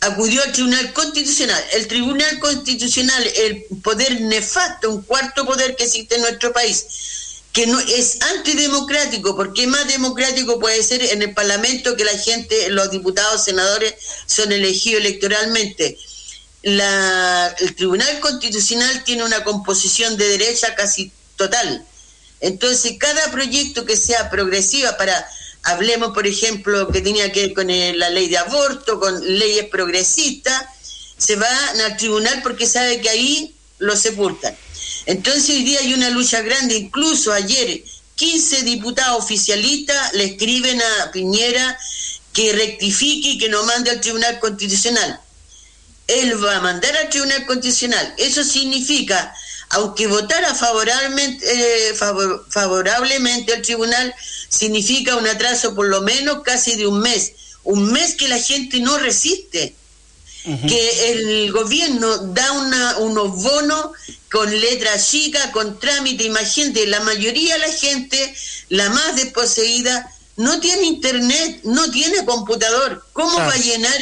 [0.01, 1.65] acudió al Tribunal Constitucional.
[1.75, 6.85] El Tribunal Constitucional, el poder nefasto, un cuarto poder que existe en nuestro país,
[7.57, 12.69] que no es antidemocrático, porque más democrático puede ser en el Parlamento que la gente,
[12.69, 13.95] los diputados, senadores
[14.27, 15.99] son elegidos electoralmente
[16.67, 21.87] el Tribunal Constitucional tiene una composición de derecha casi total.
[22.41, 25.27] Entonces, cada proyecto que sea progresiva para,
[25.63, 30.65] hablemos, por ejemplo, que tenía que ver con la ley de aborto, con leyes progresistas,
[31.17, 31.49] se va
[31.85, 34.57] al tribunal porque sabe que ahí lo sepultan.
[35.07, 37.83] Entonces, hoy día hay una lucha grande, incluso ayer
[38.17, 41.79] 15 diputados oficialistas le escriben a Piñera
[42.33, 45.21] que rectifique y que no mande al Tribunal Constitucional
[46.07, 48.15] él va a mandar al Tribunal Constitucional.
[48.19, 49.33] Eso significa,
[49.71, 51.47] aunque votara favorablemente,
[51.91, 51.95] eh,
[52.49, 54.15] favorablemente al Tribunal,
[54.49, 57.33] significa un atraso por lo menos casi de un mes.
[57.65, 59.75] Un mes que la gente no resiste.
[60.69, 63.87] Que el gobierno da una, unos bonos
[64.31, 66.25] con letra chica, con trámite.
[66.25, 68.35] Imagínate, la mayoría de la gente,
[68.69, 73.05] la más desposeída, no tiene internet, no tiene computador.
[73.13, 73.99] ¿Cómo va a llenar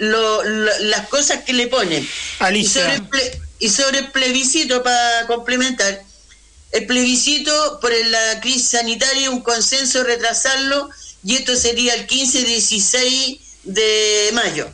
[0.00, 2.08] lo, las cosas que le ponen.
[2.52, 6.02] Y sobre, y sobre el plebiscito, para complementar,
[6.72, 10.88] el plebiscito por la crisis sanitaria, un consenso retrasarlo,
[11.24, 14.70] y esto sería el 15-16 de mayo.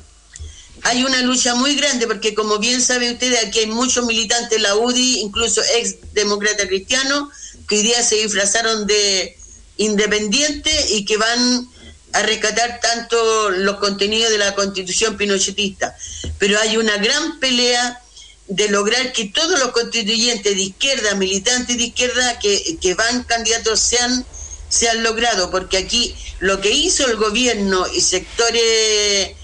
[0.87, 4.61] Hay una lucha muy grande porque, como bien sabe ustedes, aquí hay muchos militantes de
[4.61, 7.29] la UDI, incluso ex demócrata cristiano,
[7.67, 9.37] que hoy día se disfrazaron de
[9.79, 11.69] independientes y que van
[12.13, 15.97] a rescatar tanto los contenidos de la constitución pinochetista,
[16.39, 18.01] pero hay una gran pelea
[18.47, 23.81] de lograr que todos los constituyentes de izquierda, militantes de izquierda que, que van candidatos
[23.81, 24.25] sean,
[24.69, 29.36] sean logrados, porque aquí lo que hizo el gobierno y sectores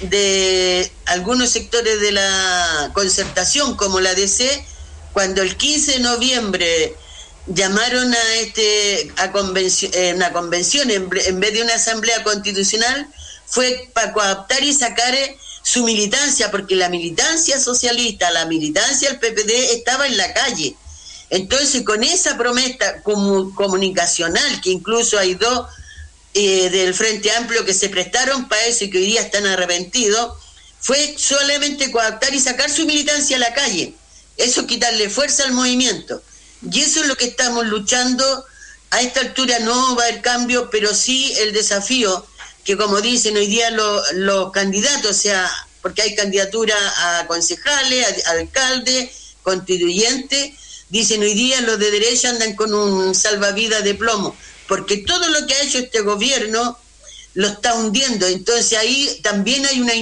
[0.00, 4.64] de algunos sectores de la concertación como la DC,
[5.12, 6.96] cuando el 15 de noviembre
[7.46, 13.08] llamaron a este a convención, eh, una convención en, vez de una asamblea constitucional
[13.46, 19.18] fue para coaptar y sacar eh, su militancia porque la militancia socialista la militancia del
[19.18, 20.76] PPD estaba en la calle.
[21.28, 25.66] Entonces con esa promesa comunicacional que incluso hay dos
[26.34, 30.32] eh, del Frente Amplio que se prestaron para eso y que hoy día están arrepentidos
[30.80, 33.94] fue solamente coaptar y sacar su militancia a la calle.
[34.36, 36.22] Eso quitarle fuerza al movimiento.
[36.70, 38.44] Y eso es lo que estamos luchando.
[38.90, 42.26] A esta altura no va a haber cambio, pero sí el desafío
[42.64, 45.50] que, como dicen hoy día los candidatos, o sea,
[45.82, 49.10] porque hay candidatura a concejales, a, alcaldes,
[49.42, 50.52] constituyentes,
[50.88, 54.36] dicen hoy día los de derecha andan con un salvavidas de plomo,
[54.70, 56.78] porque todo lo que ha hecho este gobierno
[57.34, 58.28] lo está hundiendo.
[58.28, 59.92] Entonces ahí también hay una,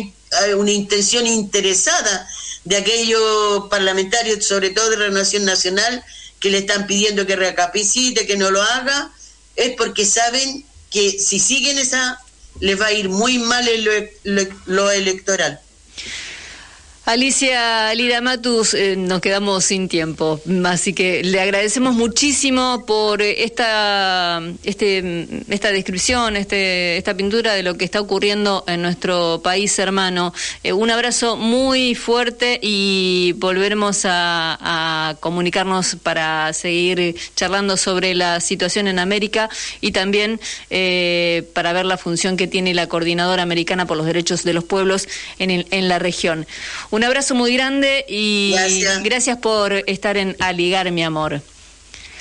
[0.59, 2.29] una intención interesada
[2.65, 6.05] de aquellos parlamentarios, sobre todo de Renovación Nacional,
[6.39, 9.11] que le están pidiendo que recapacite, que no lo haga,
[9.57, 12.21] es porque saben que si siguen esa,
[12.61, 14.11] les va a ir muy mal en
[14.67, 15.63] lo electoral.
[17.09, 24.43] Alicia Lida Matus, eh, nos quedamos sin tiempo, así que le agradecemos muchísimo por esta,
[24.63, 30.35] este, esta descripción, este, esta pintura de lo que está ocurriendo en nuestro país hermano.
[30.63, 38.87] Eh, un abrazo muy fuerte y volveremos a, comunicarnos para seguir charlando sobre la situación
[38.87, 39.49] en América
[39.81, 44.45] y también eh, para ver la función que tiene la Coordinadora Americana por los Derechos
[44.45, 46.47] de los Pueblos en, en la región.
[46.99, 48.57] Un abrazo muy grande y
[49.05, 51.41] gracias, por estar en Aligar, mi amor.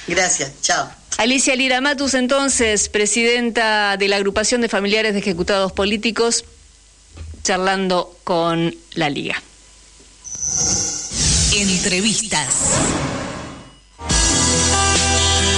[0.06, 0.88] Gracias, chao.
[1.18, 6.46] Alicia Lira Matus, entonces, presidenta de la agrupación de familiares de ejecutados políticos,
[7.42, 9.42] charlando con la Liga.
[11.56, 13.16] Entrevistas.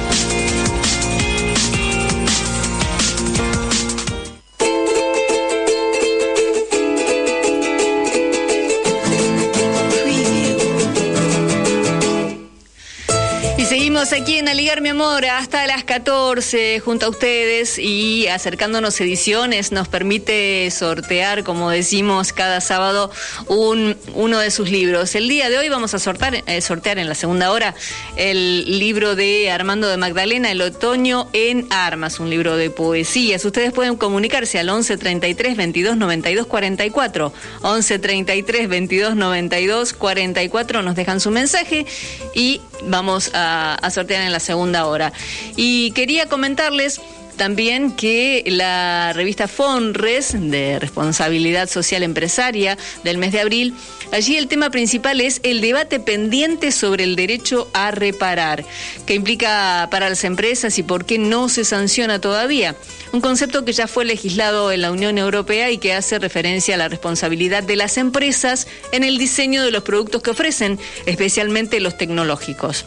[14.01, 19.89] Aquí en Aligar Mi Amor hasta las 14 junto a ustedes y acercándonos ediciones nos
[19.89, 23.11] permite sortear, como decimos cada sábado,
[23.45, 25.13] un, uno de sus libros.
[25.13, 27.75] El día de hoy vamos a sortear, eh, sortear en la segunda hora
[28.15, 33.45] el libro de Armando de Magdalena, El Otoño en Armas, un libro de poesías.
[33.45, 37.33] Ustedes pueden comunicarse al 11 33 22 92 44.
[37.61, 41.85] 11 33 22 92 44 nos dejan su mensaje
[42.33, 45.13] y vamos a sortean en la segunda hora.
[45.55, 47.01] Y quería comentarles
[47.41, 53.73] también que la revista FONRES de Responsabilidad Social Empresaria del mes de abril,
[54.11, 58.63] allí el tema principal es el debate pendiente sobre el derecho a reparar,
[59.07, 62.75] que implica para las empresas y por qué no se sanciona todavía
[63.13, 66.77] un concepto que ya fue legislado en la Unión Europea y que hace referencia a
[66.77, 71.97] la responsabilidad de las empresas en el diseño de los productos que ofrecen, especialmente los
[71.97, 72.85] tecnológicos.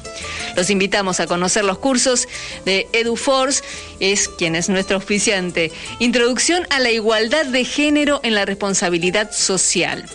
[0.57, 2.27] Los invitamos a conocer los cursos
[2.64, 3.62] de EduForce,
[4.01, 5.72] es quien es nuestro auspiciante.
[5.99, 10.09] Introducción a la igualdad de género en la responsabilidad social.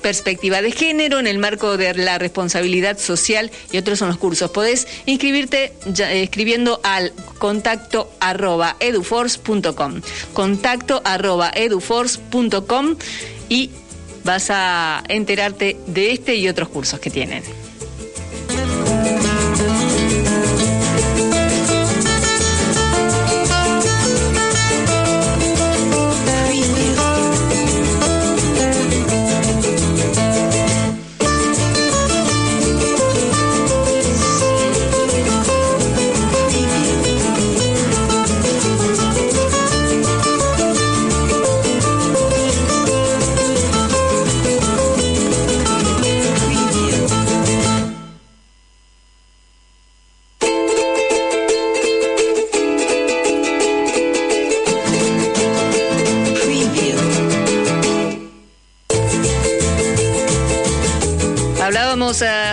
[0.00, 4.50] Perspectiva de género en el marco de la responsabilidad social y otros son los cursos.
[4.50, 10.00] Podés inscribirte eh, escribiendo al contacto arroba eduforce.com.
[10.32, 12.96] Contacto arroba eduforce.com
[13.48, 13.70] y
[14.24, 17.42] vas a enterarte de este y otros cursos que tienen.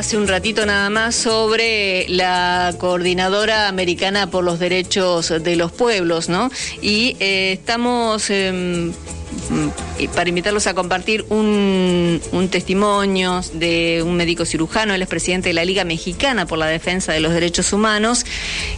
[0.08, 6.30] Hace un ratito nada más sobre la coordinadora americana por los derechos de los pueblos,
[6.30, 6.49] ¿no?
[6.82, 8.93] Y eh, estamos em,
[10.16, 12.20] para invitarlos a compartir un,
[12.52, 17.14] testimonio de un médico cirujano, él es presidente de la Liga Mexicana por la Defensa
[17.14, 18.26] de los Derechos Humanos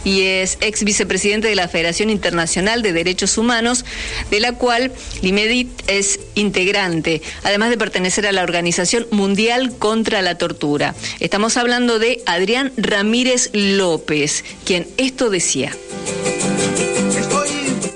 [0.04, 3.84] y es ex vicepresidente de la Federación Internacional de Derechos Humanos,
[4.30, 4.92] de la cual
[5.22, 10.94] Limedit es integrante, además de pertenecer a la Organización Mundial contra la Tortura.
[11.20, 15.72] Estamos hablando de Adrián Ramírez López, quien esto decía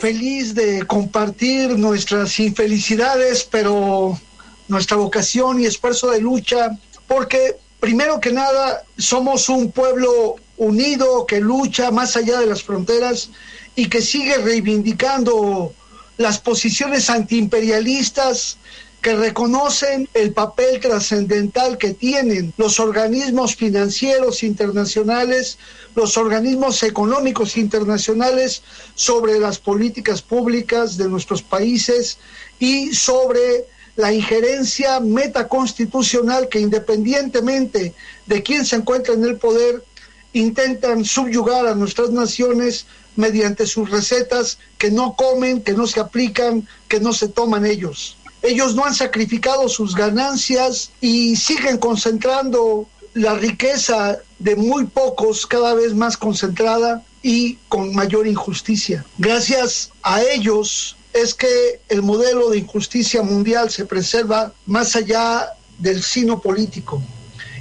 [0.05, 4.21] feliz de compartir nuestras infelicidades, pero
[4.69, 6.79] nuestra vocación y esfuerzo de lucha,
[7.09, 13.31] porque primero que nada somos un pueblo unido que lucha más allá de las fronteras
[13.77, 15.73] y que sigue reivindicando
[16.19, 18.59] las posiciones antiimperialistas
[19.05, 25.59] que reconocen el papel trascendental que tienen los organismos financieros internacionales,
[25.95, 28.63] los organismos económicos internacionales
[28.95, 32.17] sobre las políticas públicas de nuestros países
[32.59, 37.93] y sobre la injerencia metaconstitucional que independientemente
[38.25, 39.85] de quién se encuentra en el poder,
[40.33, 42.87] intentan subyugar a nuestras naciones
[43.17, 48.17] mediante sus recetas que no comen, que no se aplican, que no se toman ellos.
[48.45, 55.72] Ellos no han sacrificado sus ganancias y siguen concentrando la riqueza de muy pocos cada
[55.72, 59.03] vez más concentrada y con mayor injusticia.
[59.16, 66.03] Gracias a ellos es que el modelo de injusticia mundial se preserva más allá del
[66.03, 67.01] sino político.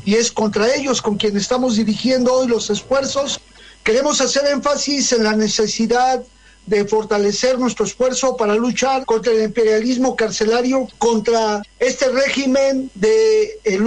[0.04, 3.40] Y es contra ellos con quien estamos dirigiendo hoy los esfuerzos.
[3.86, 6.22] Queremos hacer énfasis en la necesidad
[6.66, 13.84] de fortalecer nuestro esfuerzo para luchar contra el imperialismo carcelario, contra este régimen de el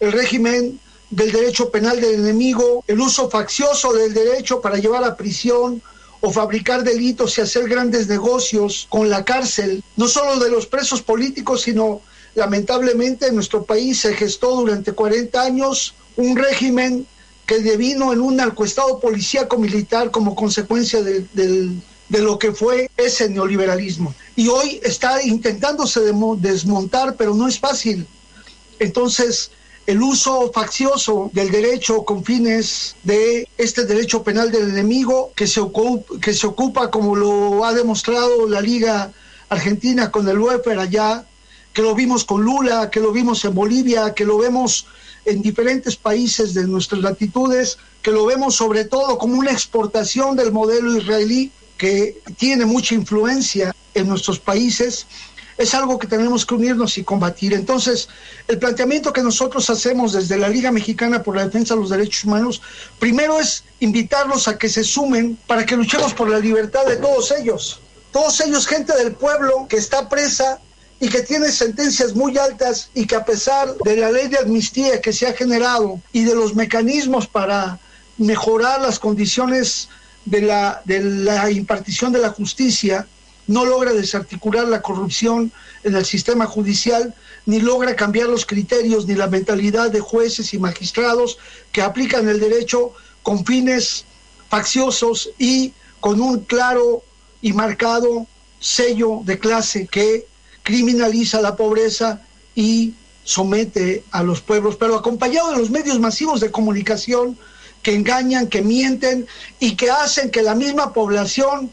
[0.00, 0.78] el régimen
[1.10, 5.82] del derecho penal del enemigo, el uso faccioso del derecho para llevar a prisión
[6.20, 11.02] o fabricar delitos y hacer grandes negocios con la cárcel, no solo de los presos
[11.02, 12.00] políticos, sino
[12.34, 17.06] lamentablemente en nuestro país se gestó durante 40 años un régimen
[17.46, 23.28] que devino en un narcoestado policíaco militar como consecuencia del de lo que fue ese
[23.28, 24.14] neoliberalismo.
[24.36, 26.00] Y hoy está intentándose
[26.38, 28.06] desmontar, pero no es fácil.
[28.78, 29.50] Entonces,
[29.86, 35.60] el uso faccioso del derecho con fines de este derecho penal del enemigo que se,
[35.60, 39.12] ocupa, que se ocupa, como lo ha demostrado la Liga
[39.48, 41.26] Argentina con el UEFER allá,
[41.72, 44.86] que lo vimos con Lula, que lo vimos en Bolivia, que lo vemos
[45.24, 50.52] en diferentes países de nuestras latitudes, que lo vemos sobre todo como una exportación del
[50.52, 55.06] modelo israelí que tiene mucha influencia en nuestros países,
[55.56, 57.54] es algo que tenemos que unirnos y combatir.
[57.54, 58.08] Entonces,
[58.48, 62.24] el planteamiento que nosotros hacemos desde la Liga Mexicana por la Defensa de los Derechos
[62.24, 62.60] Humanos,
[62.98, 67.32] primero es invitarlos a que se sumen para que luchemos por la libertad de todos
[67.32, 67.80] ellos.
[68.12, 70.60] Todos ellos, gente del pueblo que está presa
[71.00, 75.00] y que tiene sentencias muy altas y que a pesar de la ley de amnistía
[75.00, 77.78] que se ha generado y de los mecanismos para
[78.16, 79.88] mejorar las condiciones
[80.24, 83.06] de la, de la impartición de la justicia
[83.46, 85.52] no logra desarticular la corrupción
[85.82, 87.14] en el sistema judicial,
[87.46, 91.38] ni logra cambiar los criterios ni la mentalidad de jueces y magistrados
[91.70, 94.06] que aplican el derecho con fines
[94.48, 97.02] facciosos y con un claro
[97.42, 98.26] y marcado
[98.60, 100.26] sello de clase que
[100.62, 102.22] criminaliza la pobreza
[102.54, 102.94] y
[103.24, 107.38] somete a los pueblos, pero acompañado de los medios masivos de comunicación
[107.84, 109.26] que engañan, que mienten
[109.60, 111.70] y que hacen que la misma población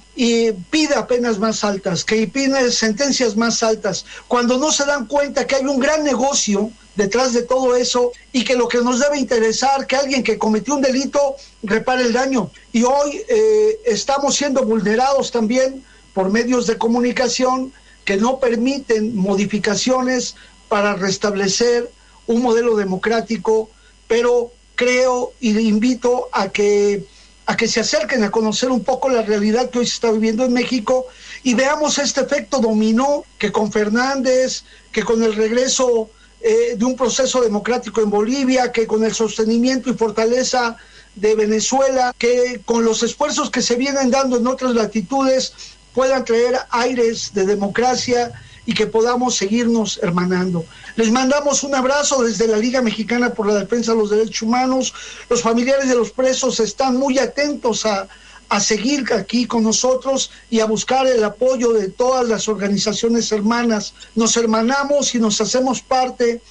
[0.70, 5.56] pida penas más altas, que pida sentencias más altas, cuando no se dan cuenta que
[5.56, 9.88] hay un gran negocio detrás de todo eso y que lo que nos debe interesar,
[9.88, 12.52] que alguien que cometió un delito repare el daño.
[12.74, 15.84] Y hoy eh, estamos siendo vulnerados también
[16.14, 17.72] por medios de comunicación
[18.04, 20.36] que no permiten modificaciones
[20.68, 21.90] para restablecer
[22.28, 23.70] un modelo democrático,
[24.10, 24.52] pero
[24.82, 27.06] creo y invito a que
[27.46, 30.44] a que se acerquen a conocer un poco la realidad que hoy se está viviendo
[30.44, 31.06] en México
[31.44, 36.10] y veamos este efecto dominó que con Fernández, que con el regreso
[36.42, 40.78] eh, de un proceso democrático en Bolivia, que con el sostenimiento y fortaleza
[41.14, 45.54] de Venezuela, que con los esfuerzos que se vienen dando en otras latitudes
[45.94, 48.32] puedan traer aires de democracia
[48.66, 50.66] y que podamos seguirnos hermanando.
[50.96, 54.94] Les mandamos un abrazo desde la Liga Mexicana por la Defensa de los Derechos Humanos.
[55.30, 58.08] Los familiares de los presos están muy atentos a,
[58.50, 63.94] a seguir aquí con nosotros y a buscar el apoyo de todas las organizaciones hermanas.
[64.16, 66.42] Nos hermanamos y nos hacemos parte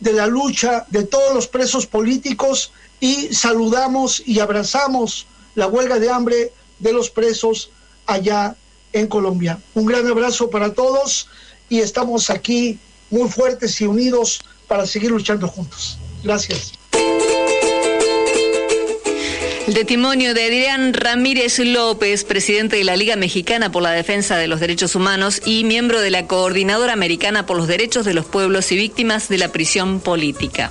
[0.00, 6.10] de la lucha de todos los presos políticos y saludamos y abrazamos la huelga de
[6.10, 7.70] hambre de los presos
[8.06, 8.56] allá
[8.92, 9.60] en Colombia.
[9.74, 11.28] Un gran abrazo para todos
[11.72, 15.96] y estamos aquí muy fuertes y unidos para seguir luchando juntos.
[16.22, 16.72] Gracias.
[19.66, 24.48] El testimonio de Adrián Ramírez López, presidente de la Liga Mexicana por la Defensa de
[24.48, 28.70] los Derechos Humanos y miembro de la Coordinadora Americana por los Derechos de los Pueblos
[28.70, 30.68] y Víctimas de la Prisión Política.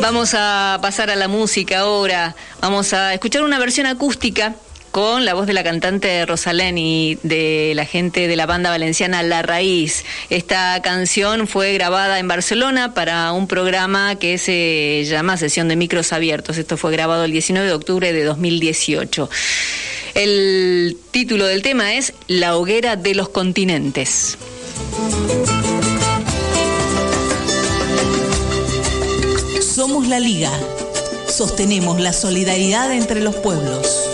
[0.00, 2.34] Vamos a pasar a la música ahora.
[2.62, 4.54] Vamos a escuchar una versión acústica
[4.96, 9.22] con la voz de la cantante Rosalén y de la gente de la banda valenciana
[9.22, 10.06] La Raíz.
[10.30, 16.14] Esta canción fue grabada en Barcelona para un programa que se llama Sesión de Micros
[16.14, 16.56] Abiertos.
[16.56, 19.28] Esto fue grabado el 19 de octubre de 2018.
[20.14, 24.38] El título del tema es La hoguera de los continentes.
[29.60, 30.52] Somos la Liga.
[31.28, 34.05] Sostenemos la solidaridad entre los pueblos.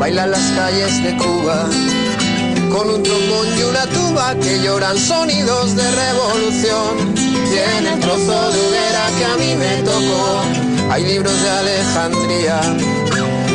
[0.00, 1.68] Tocó, bailan las calles de Cuba.
[2.70, 7.14] Con un trombón y una tuba que lloran sonidos de revolución.
[7.78, 10.42] En el trozo de hoguera que a mí me tocó,
[10.90, 12.60] hay libros de Alejandría.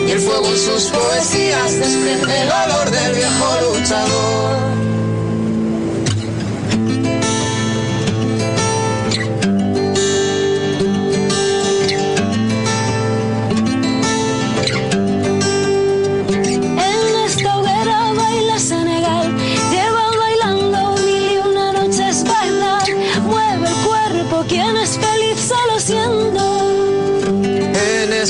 [0.08, 4.75] Y el fuego en sus poesías desprende el olor del viejo luchador.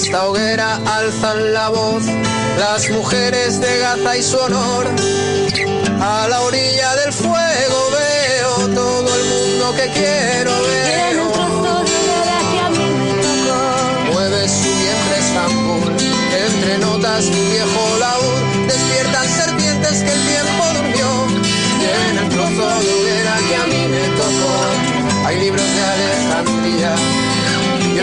[0.06, 2.04] Esta hoguera alzan la voz
[2.60, 4.86] las mujeres de Gaza y su honor.
[6.00, 11.05] A la orilla del fuego veo todo el mundo que quiero ver.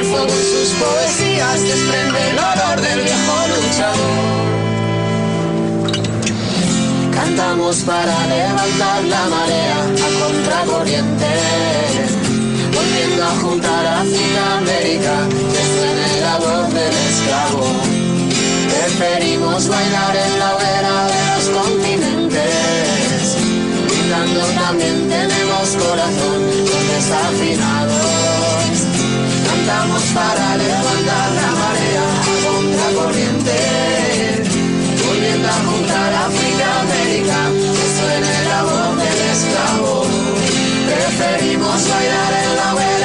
[0.03, 4.42] El fuego en sus poesías desprende el olor del viejo luchador.
[7.14, 11.30] Cantamos para levantar la marea a contracorriente,
[12.74, 15.14] volviendo a juntar África, América,
[15.53, 17.64] que suene la voz del esclavo.
[18.70, 23.36] Preferimos bailar en la hoguera de los continentes,
[23.86, 26.40] gritando también tenemos corazón,
[26.70, 28.11] los desafinados.
[29.64, 33.58] Cantamos para levantar la marea a contracorriente,
[35.06, 37.38] volviendo a juntar África, América,
[37.76, 39.92] que suene la voz del esclavo.
[40.88, 43.01] Preferimos bailar en la hoguera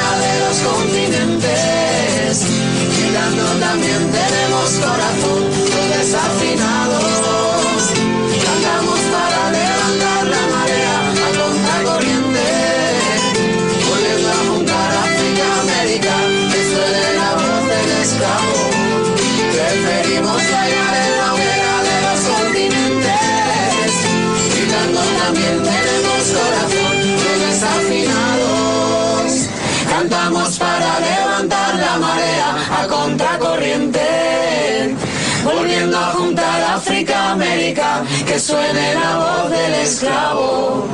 [37.78, 40.88] Que suene la voz del esclavo.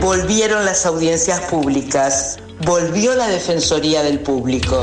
[0.00, 4.82] Volvieron las audiencias públicas, volvió la Defensoría del Público.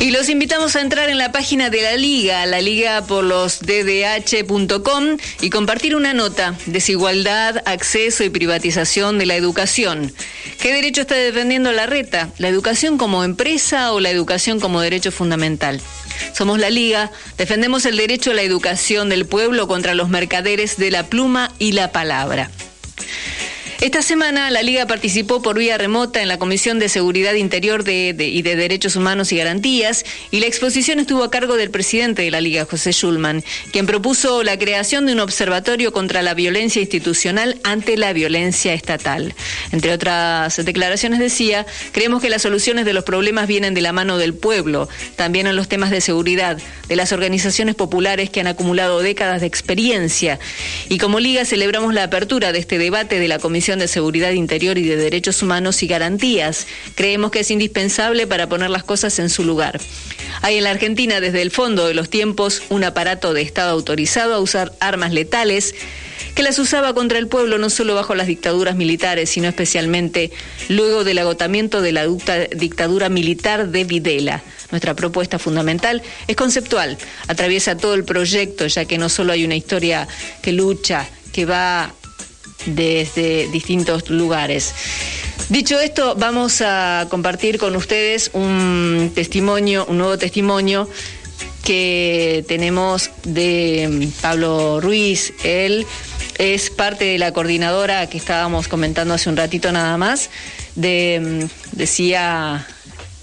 [0.00, 3.58] Y los invitamos a entrar en la página de la Liga, la Liga por los
[3.60, 10.12] DDH.com y compartir una nota, desigualdad, acceso y privatización de la educación.
[10.60, 12.30] ¿Qué derecho está defendiendo la reta?
[12.38, 15.80] ¿La educación como empresa o la educación como derecho fundamental?
[16.32, 20.92] Somos la Liga, defendemos el derecho a la educación del pueblo contra los mercaderes de
[20.92, 22.50] la pluma y la palabra.
[23.80, 28.12] Esta semana la Liga participó por vía remota en la Comisión de Seguridad Interior y
[28.42, 32.40] de Derechos Humanos y Garantías y la exposición estuvo a cargo del presidente de la
[32.40, 37.96] Liga, José Schulman, quien propuso la creación de un observatorio contra la violencia institucional ante
[37.96, 39.32] la violencia estatal.
[39.70, 44.18] Entre otras declaraciones decía, creemos que las soluciones de los problemas vienen de la mano
[44.18, 46.58] del pueblo, también en los temas de seguridad,
[46.88, 50.40] de las organizaciones populares que han acumulado décadas de experiencia.
[50.88, 54.78] Y como Liga celebramos la apertura de este debate de la Comisión de Seguridad Interior
[54.78, 56.66] y de Derechos Humanos y Garantías.
[56.94, 59.78] Creemos que es indispensable para poner las cosas en su lugar.
[60.40, 64.34] Hay en la Argentina desde el fondo de los tiempos un aparato de Estado autorizado
[64.34, 65.74] a usar armas letales
[66.34, 70.30] que las usaba contra el pueblo no solo bajo las dictaduras militares, sino especialmente
[70.68, 72.06] luego del agotamiento de la
[72.54, 74.42] dictadura militar de Videla.
[74.70, 76.96] Nuestra propuesta fundamental es conceptual,
[77.26, 80.06] atraviesa todo el proyecto, ya que no solo hay una historia
[80.40, 81.92] que lucha, que va
[82.66, 84.74] desde distintos lugares.
[85.48, 90.88] Dicho esto, vamos a compartir con ustedes un testimonio, un nuevo testimonio
[91.64, 95.32] que tenemos de mm, Pablo Ruiz.
[95.44, 95.86] Él
[96.38, 100.28] es parte de la coordinadora que estábamos comentando hace un ratito nada más.
[100.76, 102.66] Mm, decía,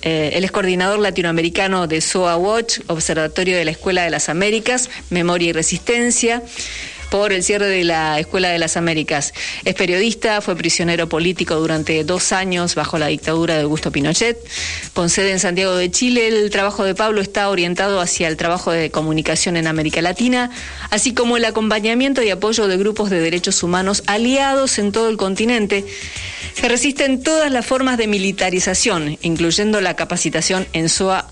[0.01, 4.89] eh, él es coordinador latinoamericano de SOA Watch, Observatorio de la Escuela de las Américas,
[5.09, 6.41] Memoria y Resistencia
[7.09, 9.33] por el cierre de la Escuela de las Américas.
[9.63, 14.37] Es periodista, fue prisionero político durante dos años bajo la dictadura de Augusto Pinochet.
[14.93, 18.71] Con sede en Santiago de Chile, el trabajo de Pablo está orientado hacia el trabajo
[18.71, 20.51] de comunicación en América Latina,
[20.89, 25.17] así como el acompañamiento y apoyo de grupos de derechos humanos aliados en todo el
[25.17, 25.85] continente
[26.55, 31.27] que resisten todas las formas de militarización, incluyendo la capacitación en SOA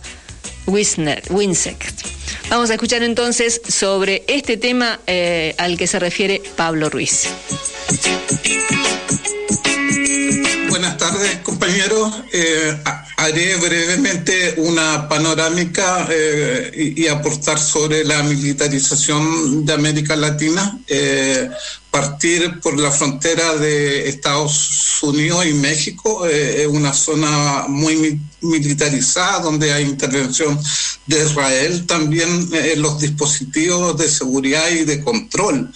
[0.67, 2.05] Winsect.
[2.49, 7.27] Vamos a escuchar entonces sobre este tema eh, al que se refiere Pablo Ruiz.
[10.69, 12.13] Buenas tardes, compañeros.
[12.31, 12.77] Eh,
[13.17, 20.77] haré brevemente una panorámica eh, y, y, aportar sobre la militarización de América Latina.
[21.93, 29.71] Partir por la frontera de Estados Unidos y México, es una zona muy militarizada donde
[29.71, 30.59] hay intervención
[31.05, 35.71] de Israel, también eh, los dispositivos de seguridad y de control.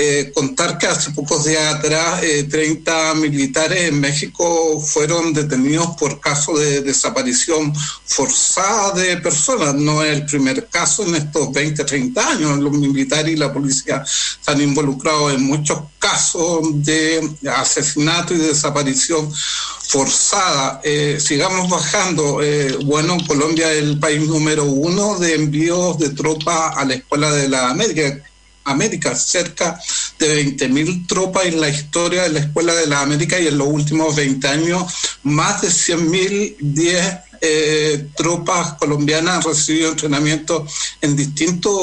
[0.00, 6.20] Eh, contar que hace pocos días atrás 30 eh, militares en México fueron detenidos por
[6.20, 9.74] caso de desaparición forzada de personas.
[9.74, 12.58] No es el primer caso en estos 20, 30 años.
[12.60, 15.57] Los militares y la policía se han involucrado en muchos
[15.98, 20.80] casos de asesinato y desaparición forzada.
[20.84, 22.42] Eh, sigamos bajando.
[22.42, 27.30] Eh, bueno, Colombia es el país número uno de envíos de tropas a la Escuela
[27.32, 28.22] de la América.
[28.64, 29.80] América, cerca
[30.18, 33.66] de 20.000 tropas en la historia de la Escuela de la América y en los
[33.66, 34.92] últimos 20 años
[35.22, 40.66] más de 100.000, 10 eh, tropas colombianas han recibido entrenamiento
[41.00, 41.74] en distintos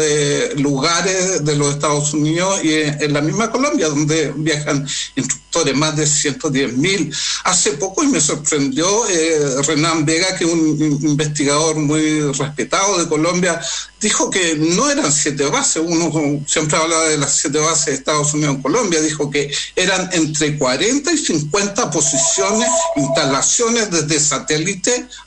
[0.00, 4.86] eh, lugares de los Estados Unidos y en, la misma Colombia, donde viajan
[5.16, 7.14] instructores, más de 110 mil.
[7.44, 13.08] Hace poco, y me sorprendió, eh, Renan Vega, que es un investigador muy respetado de
[13.08, 13.58] Colombia,
[14.00, 16.12] dijo que no eran siete bases, uno
[16.46, 20.58] siempre habla de las siete bases de Estados Unidos en Colombia, dijo que eran entre
[20.58, 24.20] 40 y 50 posiciones, instalaciones desde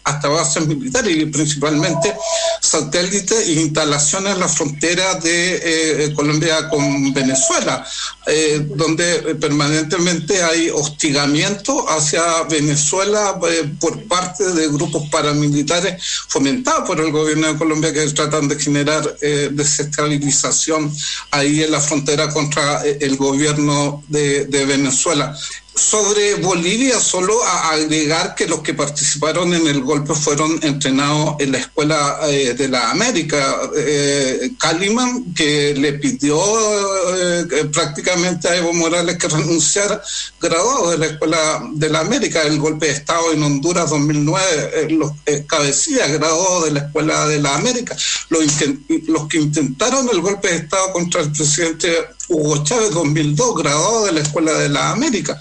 [0.04, 2.16] hasta bases militares y principalmente
[2.62, 7.86] satélites e instalaciones en la frontera de eh, Colombia con Venezuela,
[8.28, 17.00] eh, donde permanentemente hay hostigamiento hacia Venezuela eh, por parte de grupos paramilitares fomentados por
[17.00, 20.94] el gobierno de Colombia que tratan de generar eh, desestabilización
[21.32, 25.36] ahí en la frontera contra eh, el gobierno de Venezuela.
[25.80, 31.54] Sobre Bolivia, solo a agregar que los que participaron en el golpe fueron entrenados en
[31.54, 33.58] la Escuela eh, de la América.
[33.76, 36.38] Eh, Caliman, que le pidió
[37.16, 40.04] eh, prácticamente a Evo Morales que renunciara,
[40.42, 45.14] graduado de la Escuela de la América, el golpe de Estado en Honduras 2009, los
[45.48, 47.96] cabecilla, graduado de la Escuela de la América.
[48.28, 54.12] Los que intentaron el golpe de Estado contra el presidente Hugo Chávez 2002, graduado de
[54.12, 55.40] la Escuela de la América.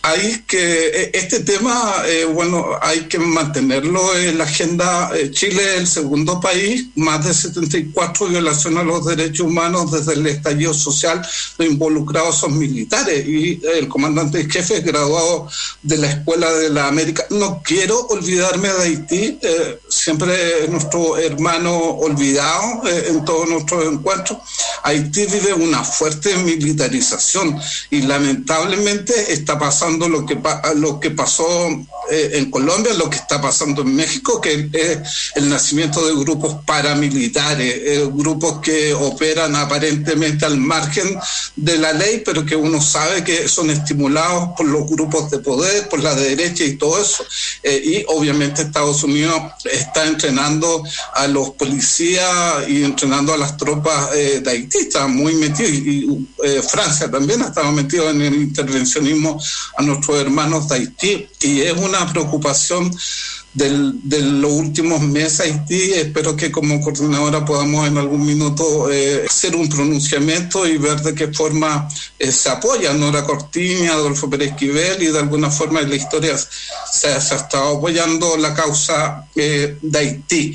[0.00, 5.10] Hay que, e, este tema, eh, bueno, hay que mantenerlo en la agenda.
[5.14, 10.14] Eh, Chile es el segundo país, más de 74 violaciones a los derechos humanos desde
[10.14, 11.20] el estallido social,
[11.58, 15.48] los involucrados son militares y el comandante jefe es graduado
[15.82, 17.26] de la Escuela de la América.
[17.28, 24.38] No quiero olvidarme de Haití, eh, siempre es nuestro hermano olvidado en todos nuestros encuentros.
[24.82, 27.60] Haití vive una fuerte militarización
[27.90, 30.38] y lamentablemente está pasando lo que,
[30.76, 31.68] lo que pasó
[32.10, 36.56] eh, en Colombia, lo que está pasando en México, que es el nacimiento de grupos
[36.66, 41.16] paramilitares, eh, grupos que operan aparentemente al margen
[41.54, 45.88] de la ley, pero que uno sabe que son estimulados por los grupos de poder,
[45.88, 47.24] por la derecha y todo eso.
[47.62, 50.82] Eh, y obviamente Estados Unidos está entrenando
[51.14, 56.04] a los policías y entrenando a las tropas de Haití, está muy metido y,
[56.44, 59.40] eh, Francia también ha estado metido en el intervencionismo
[59.76, 62.94] a nuestros hermanos de Haití y es una preocupación
[63.54, 65.92] del, de los últimos meses Haití.
[65.92, 71.14] Espero que como coordinadora podamos en algún minuto eh, hacer un pronunciamiento y ver de
[71.14, 71.88] qué forma
[72.18, 76.36] eh, se apoya Nora Cortini, Adolfo Pérez Quivel y de alguna forma en la historia
[76.38, 80.54] se, ha estado apoyando la causa de Haití.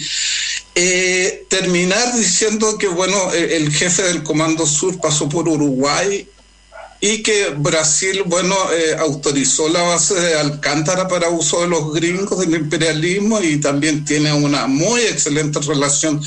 [1.49, 6.28] Terminar diciendo que bueno el jefe del Comando Sur pasó por Uruguay
[6.99, 12.39] y que Brasil, bueno, eh, autorizó la base de Alcántara para uso de los gringos
[12.39, 16.21] del imperialismo y también tiene una muy excelente relación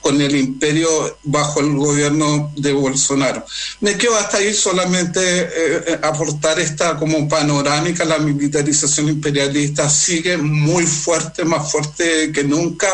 [0.00, 3.44] con el imperio bajo el gobierno de Bolsonaro.
[3.80, 5.48] Me quedo hasta ahí solamente eh,
[5.86, 12.88] eh, aportar esta como panorámica, la militarización imperialista sigue muy fuerte, más fuerte que nunca,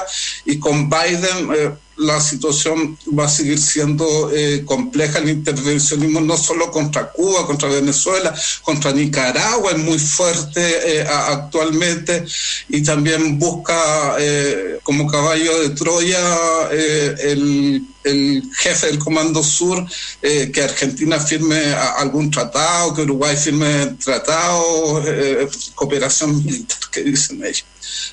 [0.44, 1.78] y con Biden...
[2.02, 5.18] la situación va a seguir siendo eh, compleja.
[5.18, 12.24] El intervencionismo no solo contra Cuba, contra Venezuela, contra Nicaragua es muy fuerte eh, actualmente
[12.68, 17.82] y también busca eh, como caballo de Troya el,
[18.56, 19.86] jefe del Comando Sur
[20.20, 25.02] que Argentina firme algún tratado, que Uruguay firme tratado,
[25.76, 27.64] cooperación militar, que dicen ellos.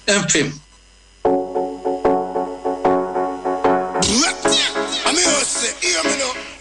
[0.06, 0.69] En fin.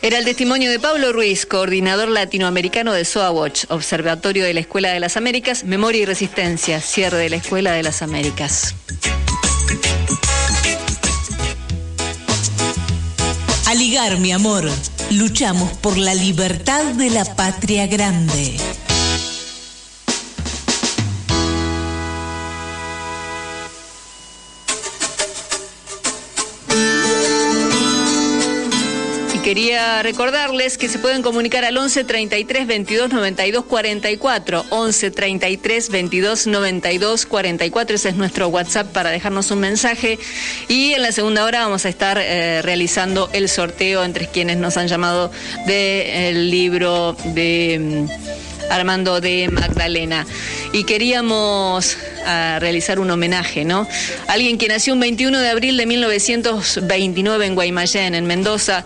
[0.08, 4.88] Era el testimonio de Pablo Ruiz, coordinador latinoamericano de SOA Watch, Observatorio de la Escuela
[4.88, 8.74] de las Américas, Memoria y Resistencia, cierre de la Escuela de las Américas.
[13.66, 14.70] Aligar, mi amor,
[15.10, 18.56] luchamos por la libertad de la patria grande.
[29.48, 34.66] Quería recordarles que se pueden comunicar al 11 33 22 92 44.
[34.68, 37.96] 11 33 22 92 44.
[37.96, 40.18] Ese es nuestro WhatsApp para dejarnos un mensaje.
[40.68, 44.76] Y en la segunda hora vamos a estar eh, realizando el sorteo entre quienes nos
[44.76, 45.32] han llamado
[45.66, 48.06] del libro de.
[48.06, 48.38] Mm,
[48.70, 50.26] Armando de Magdalena.
[50.72, 51.96] Y queríamos
[52.26, 53.88] ah, realizar un homenaje, ¿no?
[54.26, 58.84] Alguien que nació un 21 de abril de 1929 en Guaymallén, en Mendoza.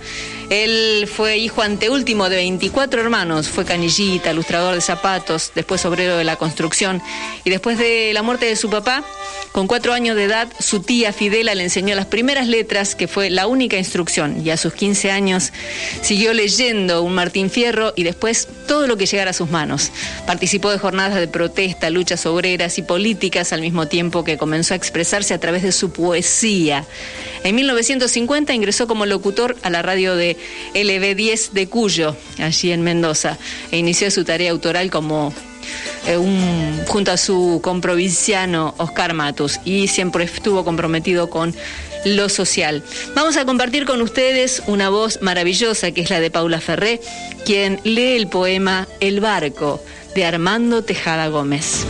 [0.53, 6.25] Él fue hijo anteúltimo de 24 hermanos, fue canillita, ilustrador de zapatos, después obrero de
[6.25, 7.01] la construcción.
[7.43, 9.03] Y después de la muerte de su papá,
[9.53, 13.31] con cuatro años de edad, su tía Fidela le enseñó las primeras letras, que fue
[13.31, 14.45] la única instrucción.
[14.45, 15.53] Y a sus 15 años
[16.03, 19.91] siguió leyendo un Martín Fierro y después todo lo que llegara a sus manos.
[20.27, 24.77] Participó de jornadas de protesta, luchas obreras y políticas al mismo tiempo que comenzó a
[24.77, 26.85] expresarse a través de su poesía.
[27.45, 30.37] En 1950 ingresó como locutor a la radio de
[30.75, 33.39] LB10 de Cuyo, allí en Mendoza,
[33.71, 35.33] e inició su tarea autoral como
[36.07, 41.55] eh, un, junto a su comprovinciano Oscar Matus y siempre estuvo comprometido con
[42.05, 42.83] lo social.
[43.15, 47.01] Vamos a compartir con ustedes una voz maravillosa que es la de Paula Ferré,
[47.45, 49.83] quien lee el poema El barco
[50.15, 51.87] de Armando Tejada Gómez.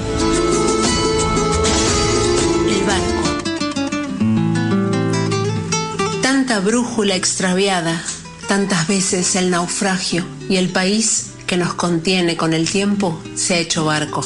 [6.61, 8.03] brújula extraviada,
[8.53, 13.59] tantas veces el naufragio y el país que nos contiene con el tiempo se ha
[13.59, 14.23] hecho barco.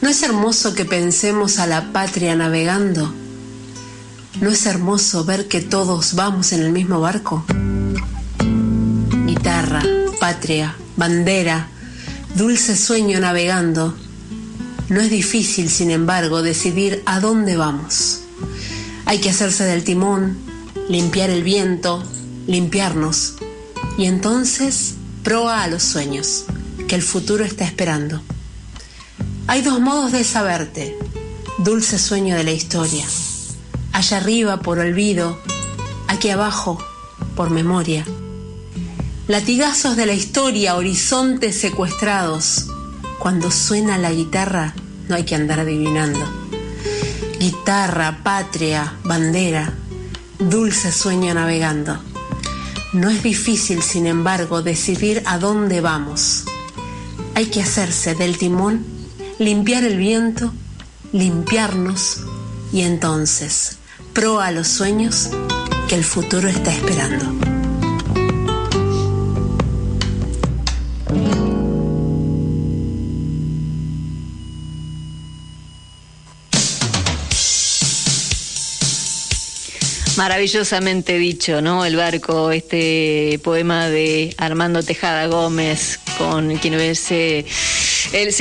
[0.00, 3.12] ¿No es hermoso que pensemos a la patria navegando?
[4.40, 7.44] ¿No es hermoso ver que todos vamos en el mismo barco?
[9.26, 9.82] Guitarra,
[10.18, 11.68] patria, bandera,
[12.36, 13.94] dulce sueño navegando.
[14.88, 18.20] No es difícil, sin embargo, decidir a dónde vamos.
[19.04, 20.38] Hay que hacerse del timón,
[20.88, 22.02] limpiar el viento,
[22.46, 23.34] limpiarnos.
[23.96, 26.44] Y entonces proa a los sueños,
[26.88, 28.22] que el futuro está esperando.
[29.46, 30.96] Hay dos modos de saberte,
[31.58, 33.04] dulce sueño de la historia.
[33.92, 35.38] Allá arriba por olvido,
[36.08, 36.78] aquí abajo
[37.36, 38.04] por memoria.
[39.28, 42.66] Latigazos de la historia, horizontes secuestrados.
[43.18, 44.74] Cuando suena la guitarra,
[45.08, 46.20] no hay que andar adivinando.
[47.38, 49.72] Guitarra, patria, bandera,
[50.38, 51.98] dulce sueño navegando.
[52.94, 56.44] No es difícil, sin embargo, decidir a dónde vamos.
[57.34, 58.86] Hay que hacerse del timón,
[59.40, 60.52] limpiar el viento,
[61.12, 62.20] limpiarnos
[62.72, 63.78] y entonces,
[64.12, 65.30] proa a los sueños
[65.88, 67.53] que el futuro está esperando.
[80.16, 81.84] Maravillosamente dicho, ¿no?
[81.84, 87.44] El barco, este poema de Armando Tejada Gómez, con quien se,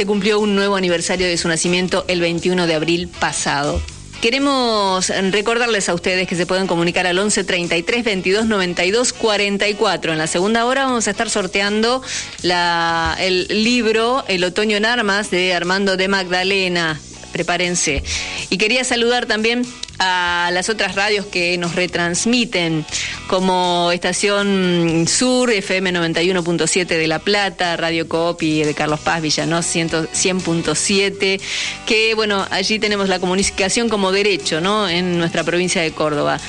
[0.06, 3.82] cumplió un nuevo aniversario de su nacimiento el 21 de abril pasado.
[4.22, 10.14] Queremos recordarles a ustedes que se pueden comunicar al 11 33 22 92 44.
[10.14, 12.02] En la segunda hora vamos a estar sorteando
[12.42, 17.00] la, el libro El otoño en armas de Armando de Magdalena
[17.34, 18.04] prepárense.
[18.50, 19.66] Y quería saludar también
[20.06, 22.86] a las otras radios que nos retransmiten,
[23.28, 29.66] como Estación Sur, FM 91.7 de La Plata, Radio Coop y de Carlos Paz, Villanos
[29.66, 31.40] 100.7,
[31.86, 34.90] que bueno, allí tenemos la comunicación como derecho, ¿no?
[34.90, 36.40] En nuestra provincia de Córdoba.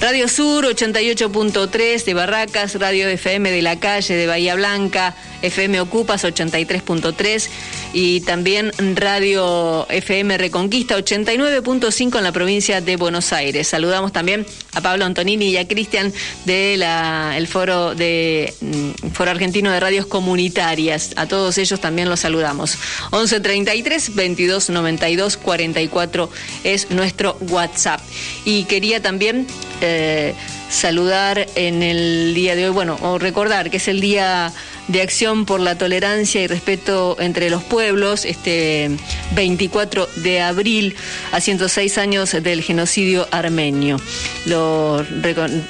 [0.00, 6.24] Radio Sur 88.3 de Barracas, Radio FM de la calle de Bahía Blanca, FM Ocupas
[6.24, 7.48] 83.3
[7.92, 13.66] y también Radio FM Reconquista 89.5 en la provincia de Buenos Aires.
[13.66, 16.12] Saludamos también a Pablo Antonini y a Cristian
[16.44, 21.10] del el foro de mm, Foro Argentino de Radios Comunitarias.
[21.16, 22.78] A todos ellos también los saludamos.
[23.10, 26.30] 1133 22 92 44
[26.62, 28.00] es nuestro WhatsApp.
[28.44, 29.48] Y quería también
[29.80, 30.34] eh,
[30.70, 34.52] saludar en el día de hoy, bueno, o recordar que es el día
[34.88, 38.90] de acción por la tolerancia y respeto entre los pueblos, este
[39.34, 40.96] 24 de abril,
[41.32, 44.00] a 106 años del genocidio armenio.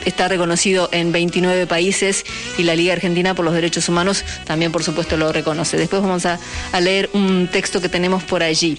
[0.05, 2.25] Está reconocido en 29 países
[2.59, 5.77] y la Liga Argentina por los Derechos Humanos también, por supuesto, lo reconoce.
[5.77, 6.39] Después vamos a,
[6.81, 8.77] leer un texto que tenemos por allí.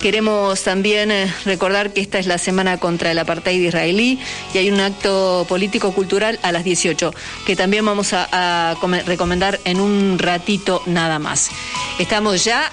[0.00, 4.18] Queremos también eh, recordar que esta es la semana contra el apartheid israelí
[4.52, 7.14] y hay un acto político-cultural a las 18
[7.46, 8.76] que también vamos a, a
[9.06, 11.50] recomendar en un ratito nada más.
[11.98, 12.70] Estamos ya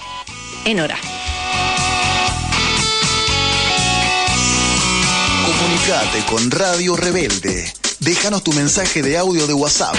[0.65, 0.97] en hora.
[5.45, 7.73] Comunicate con Radio Rebelde.
[7.99, 9.95] Déjanos tu mensaje de audio de WhatsApp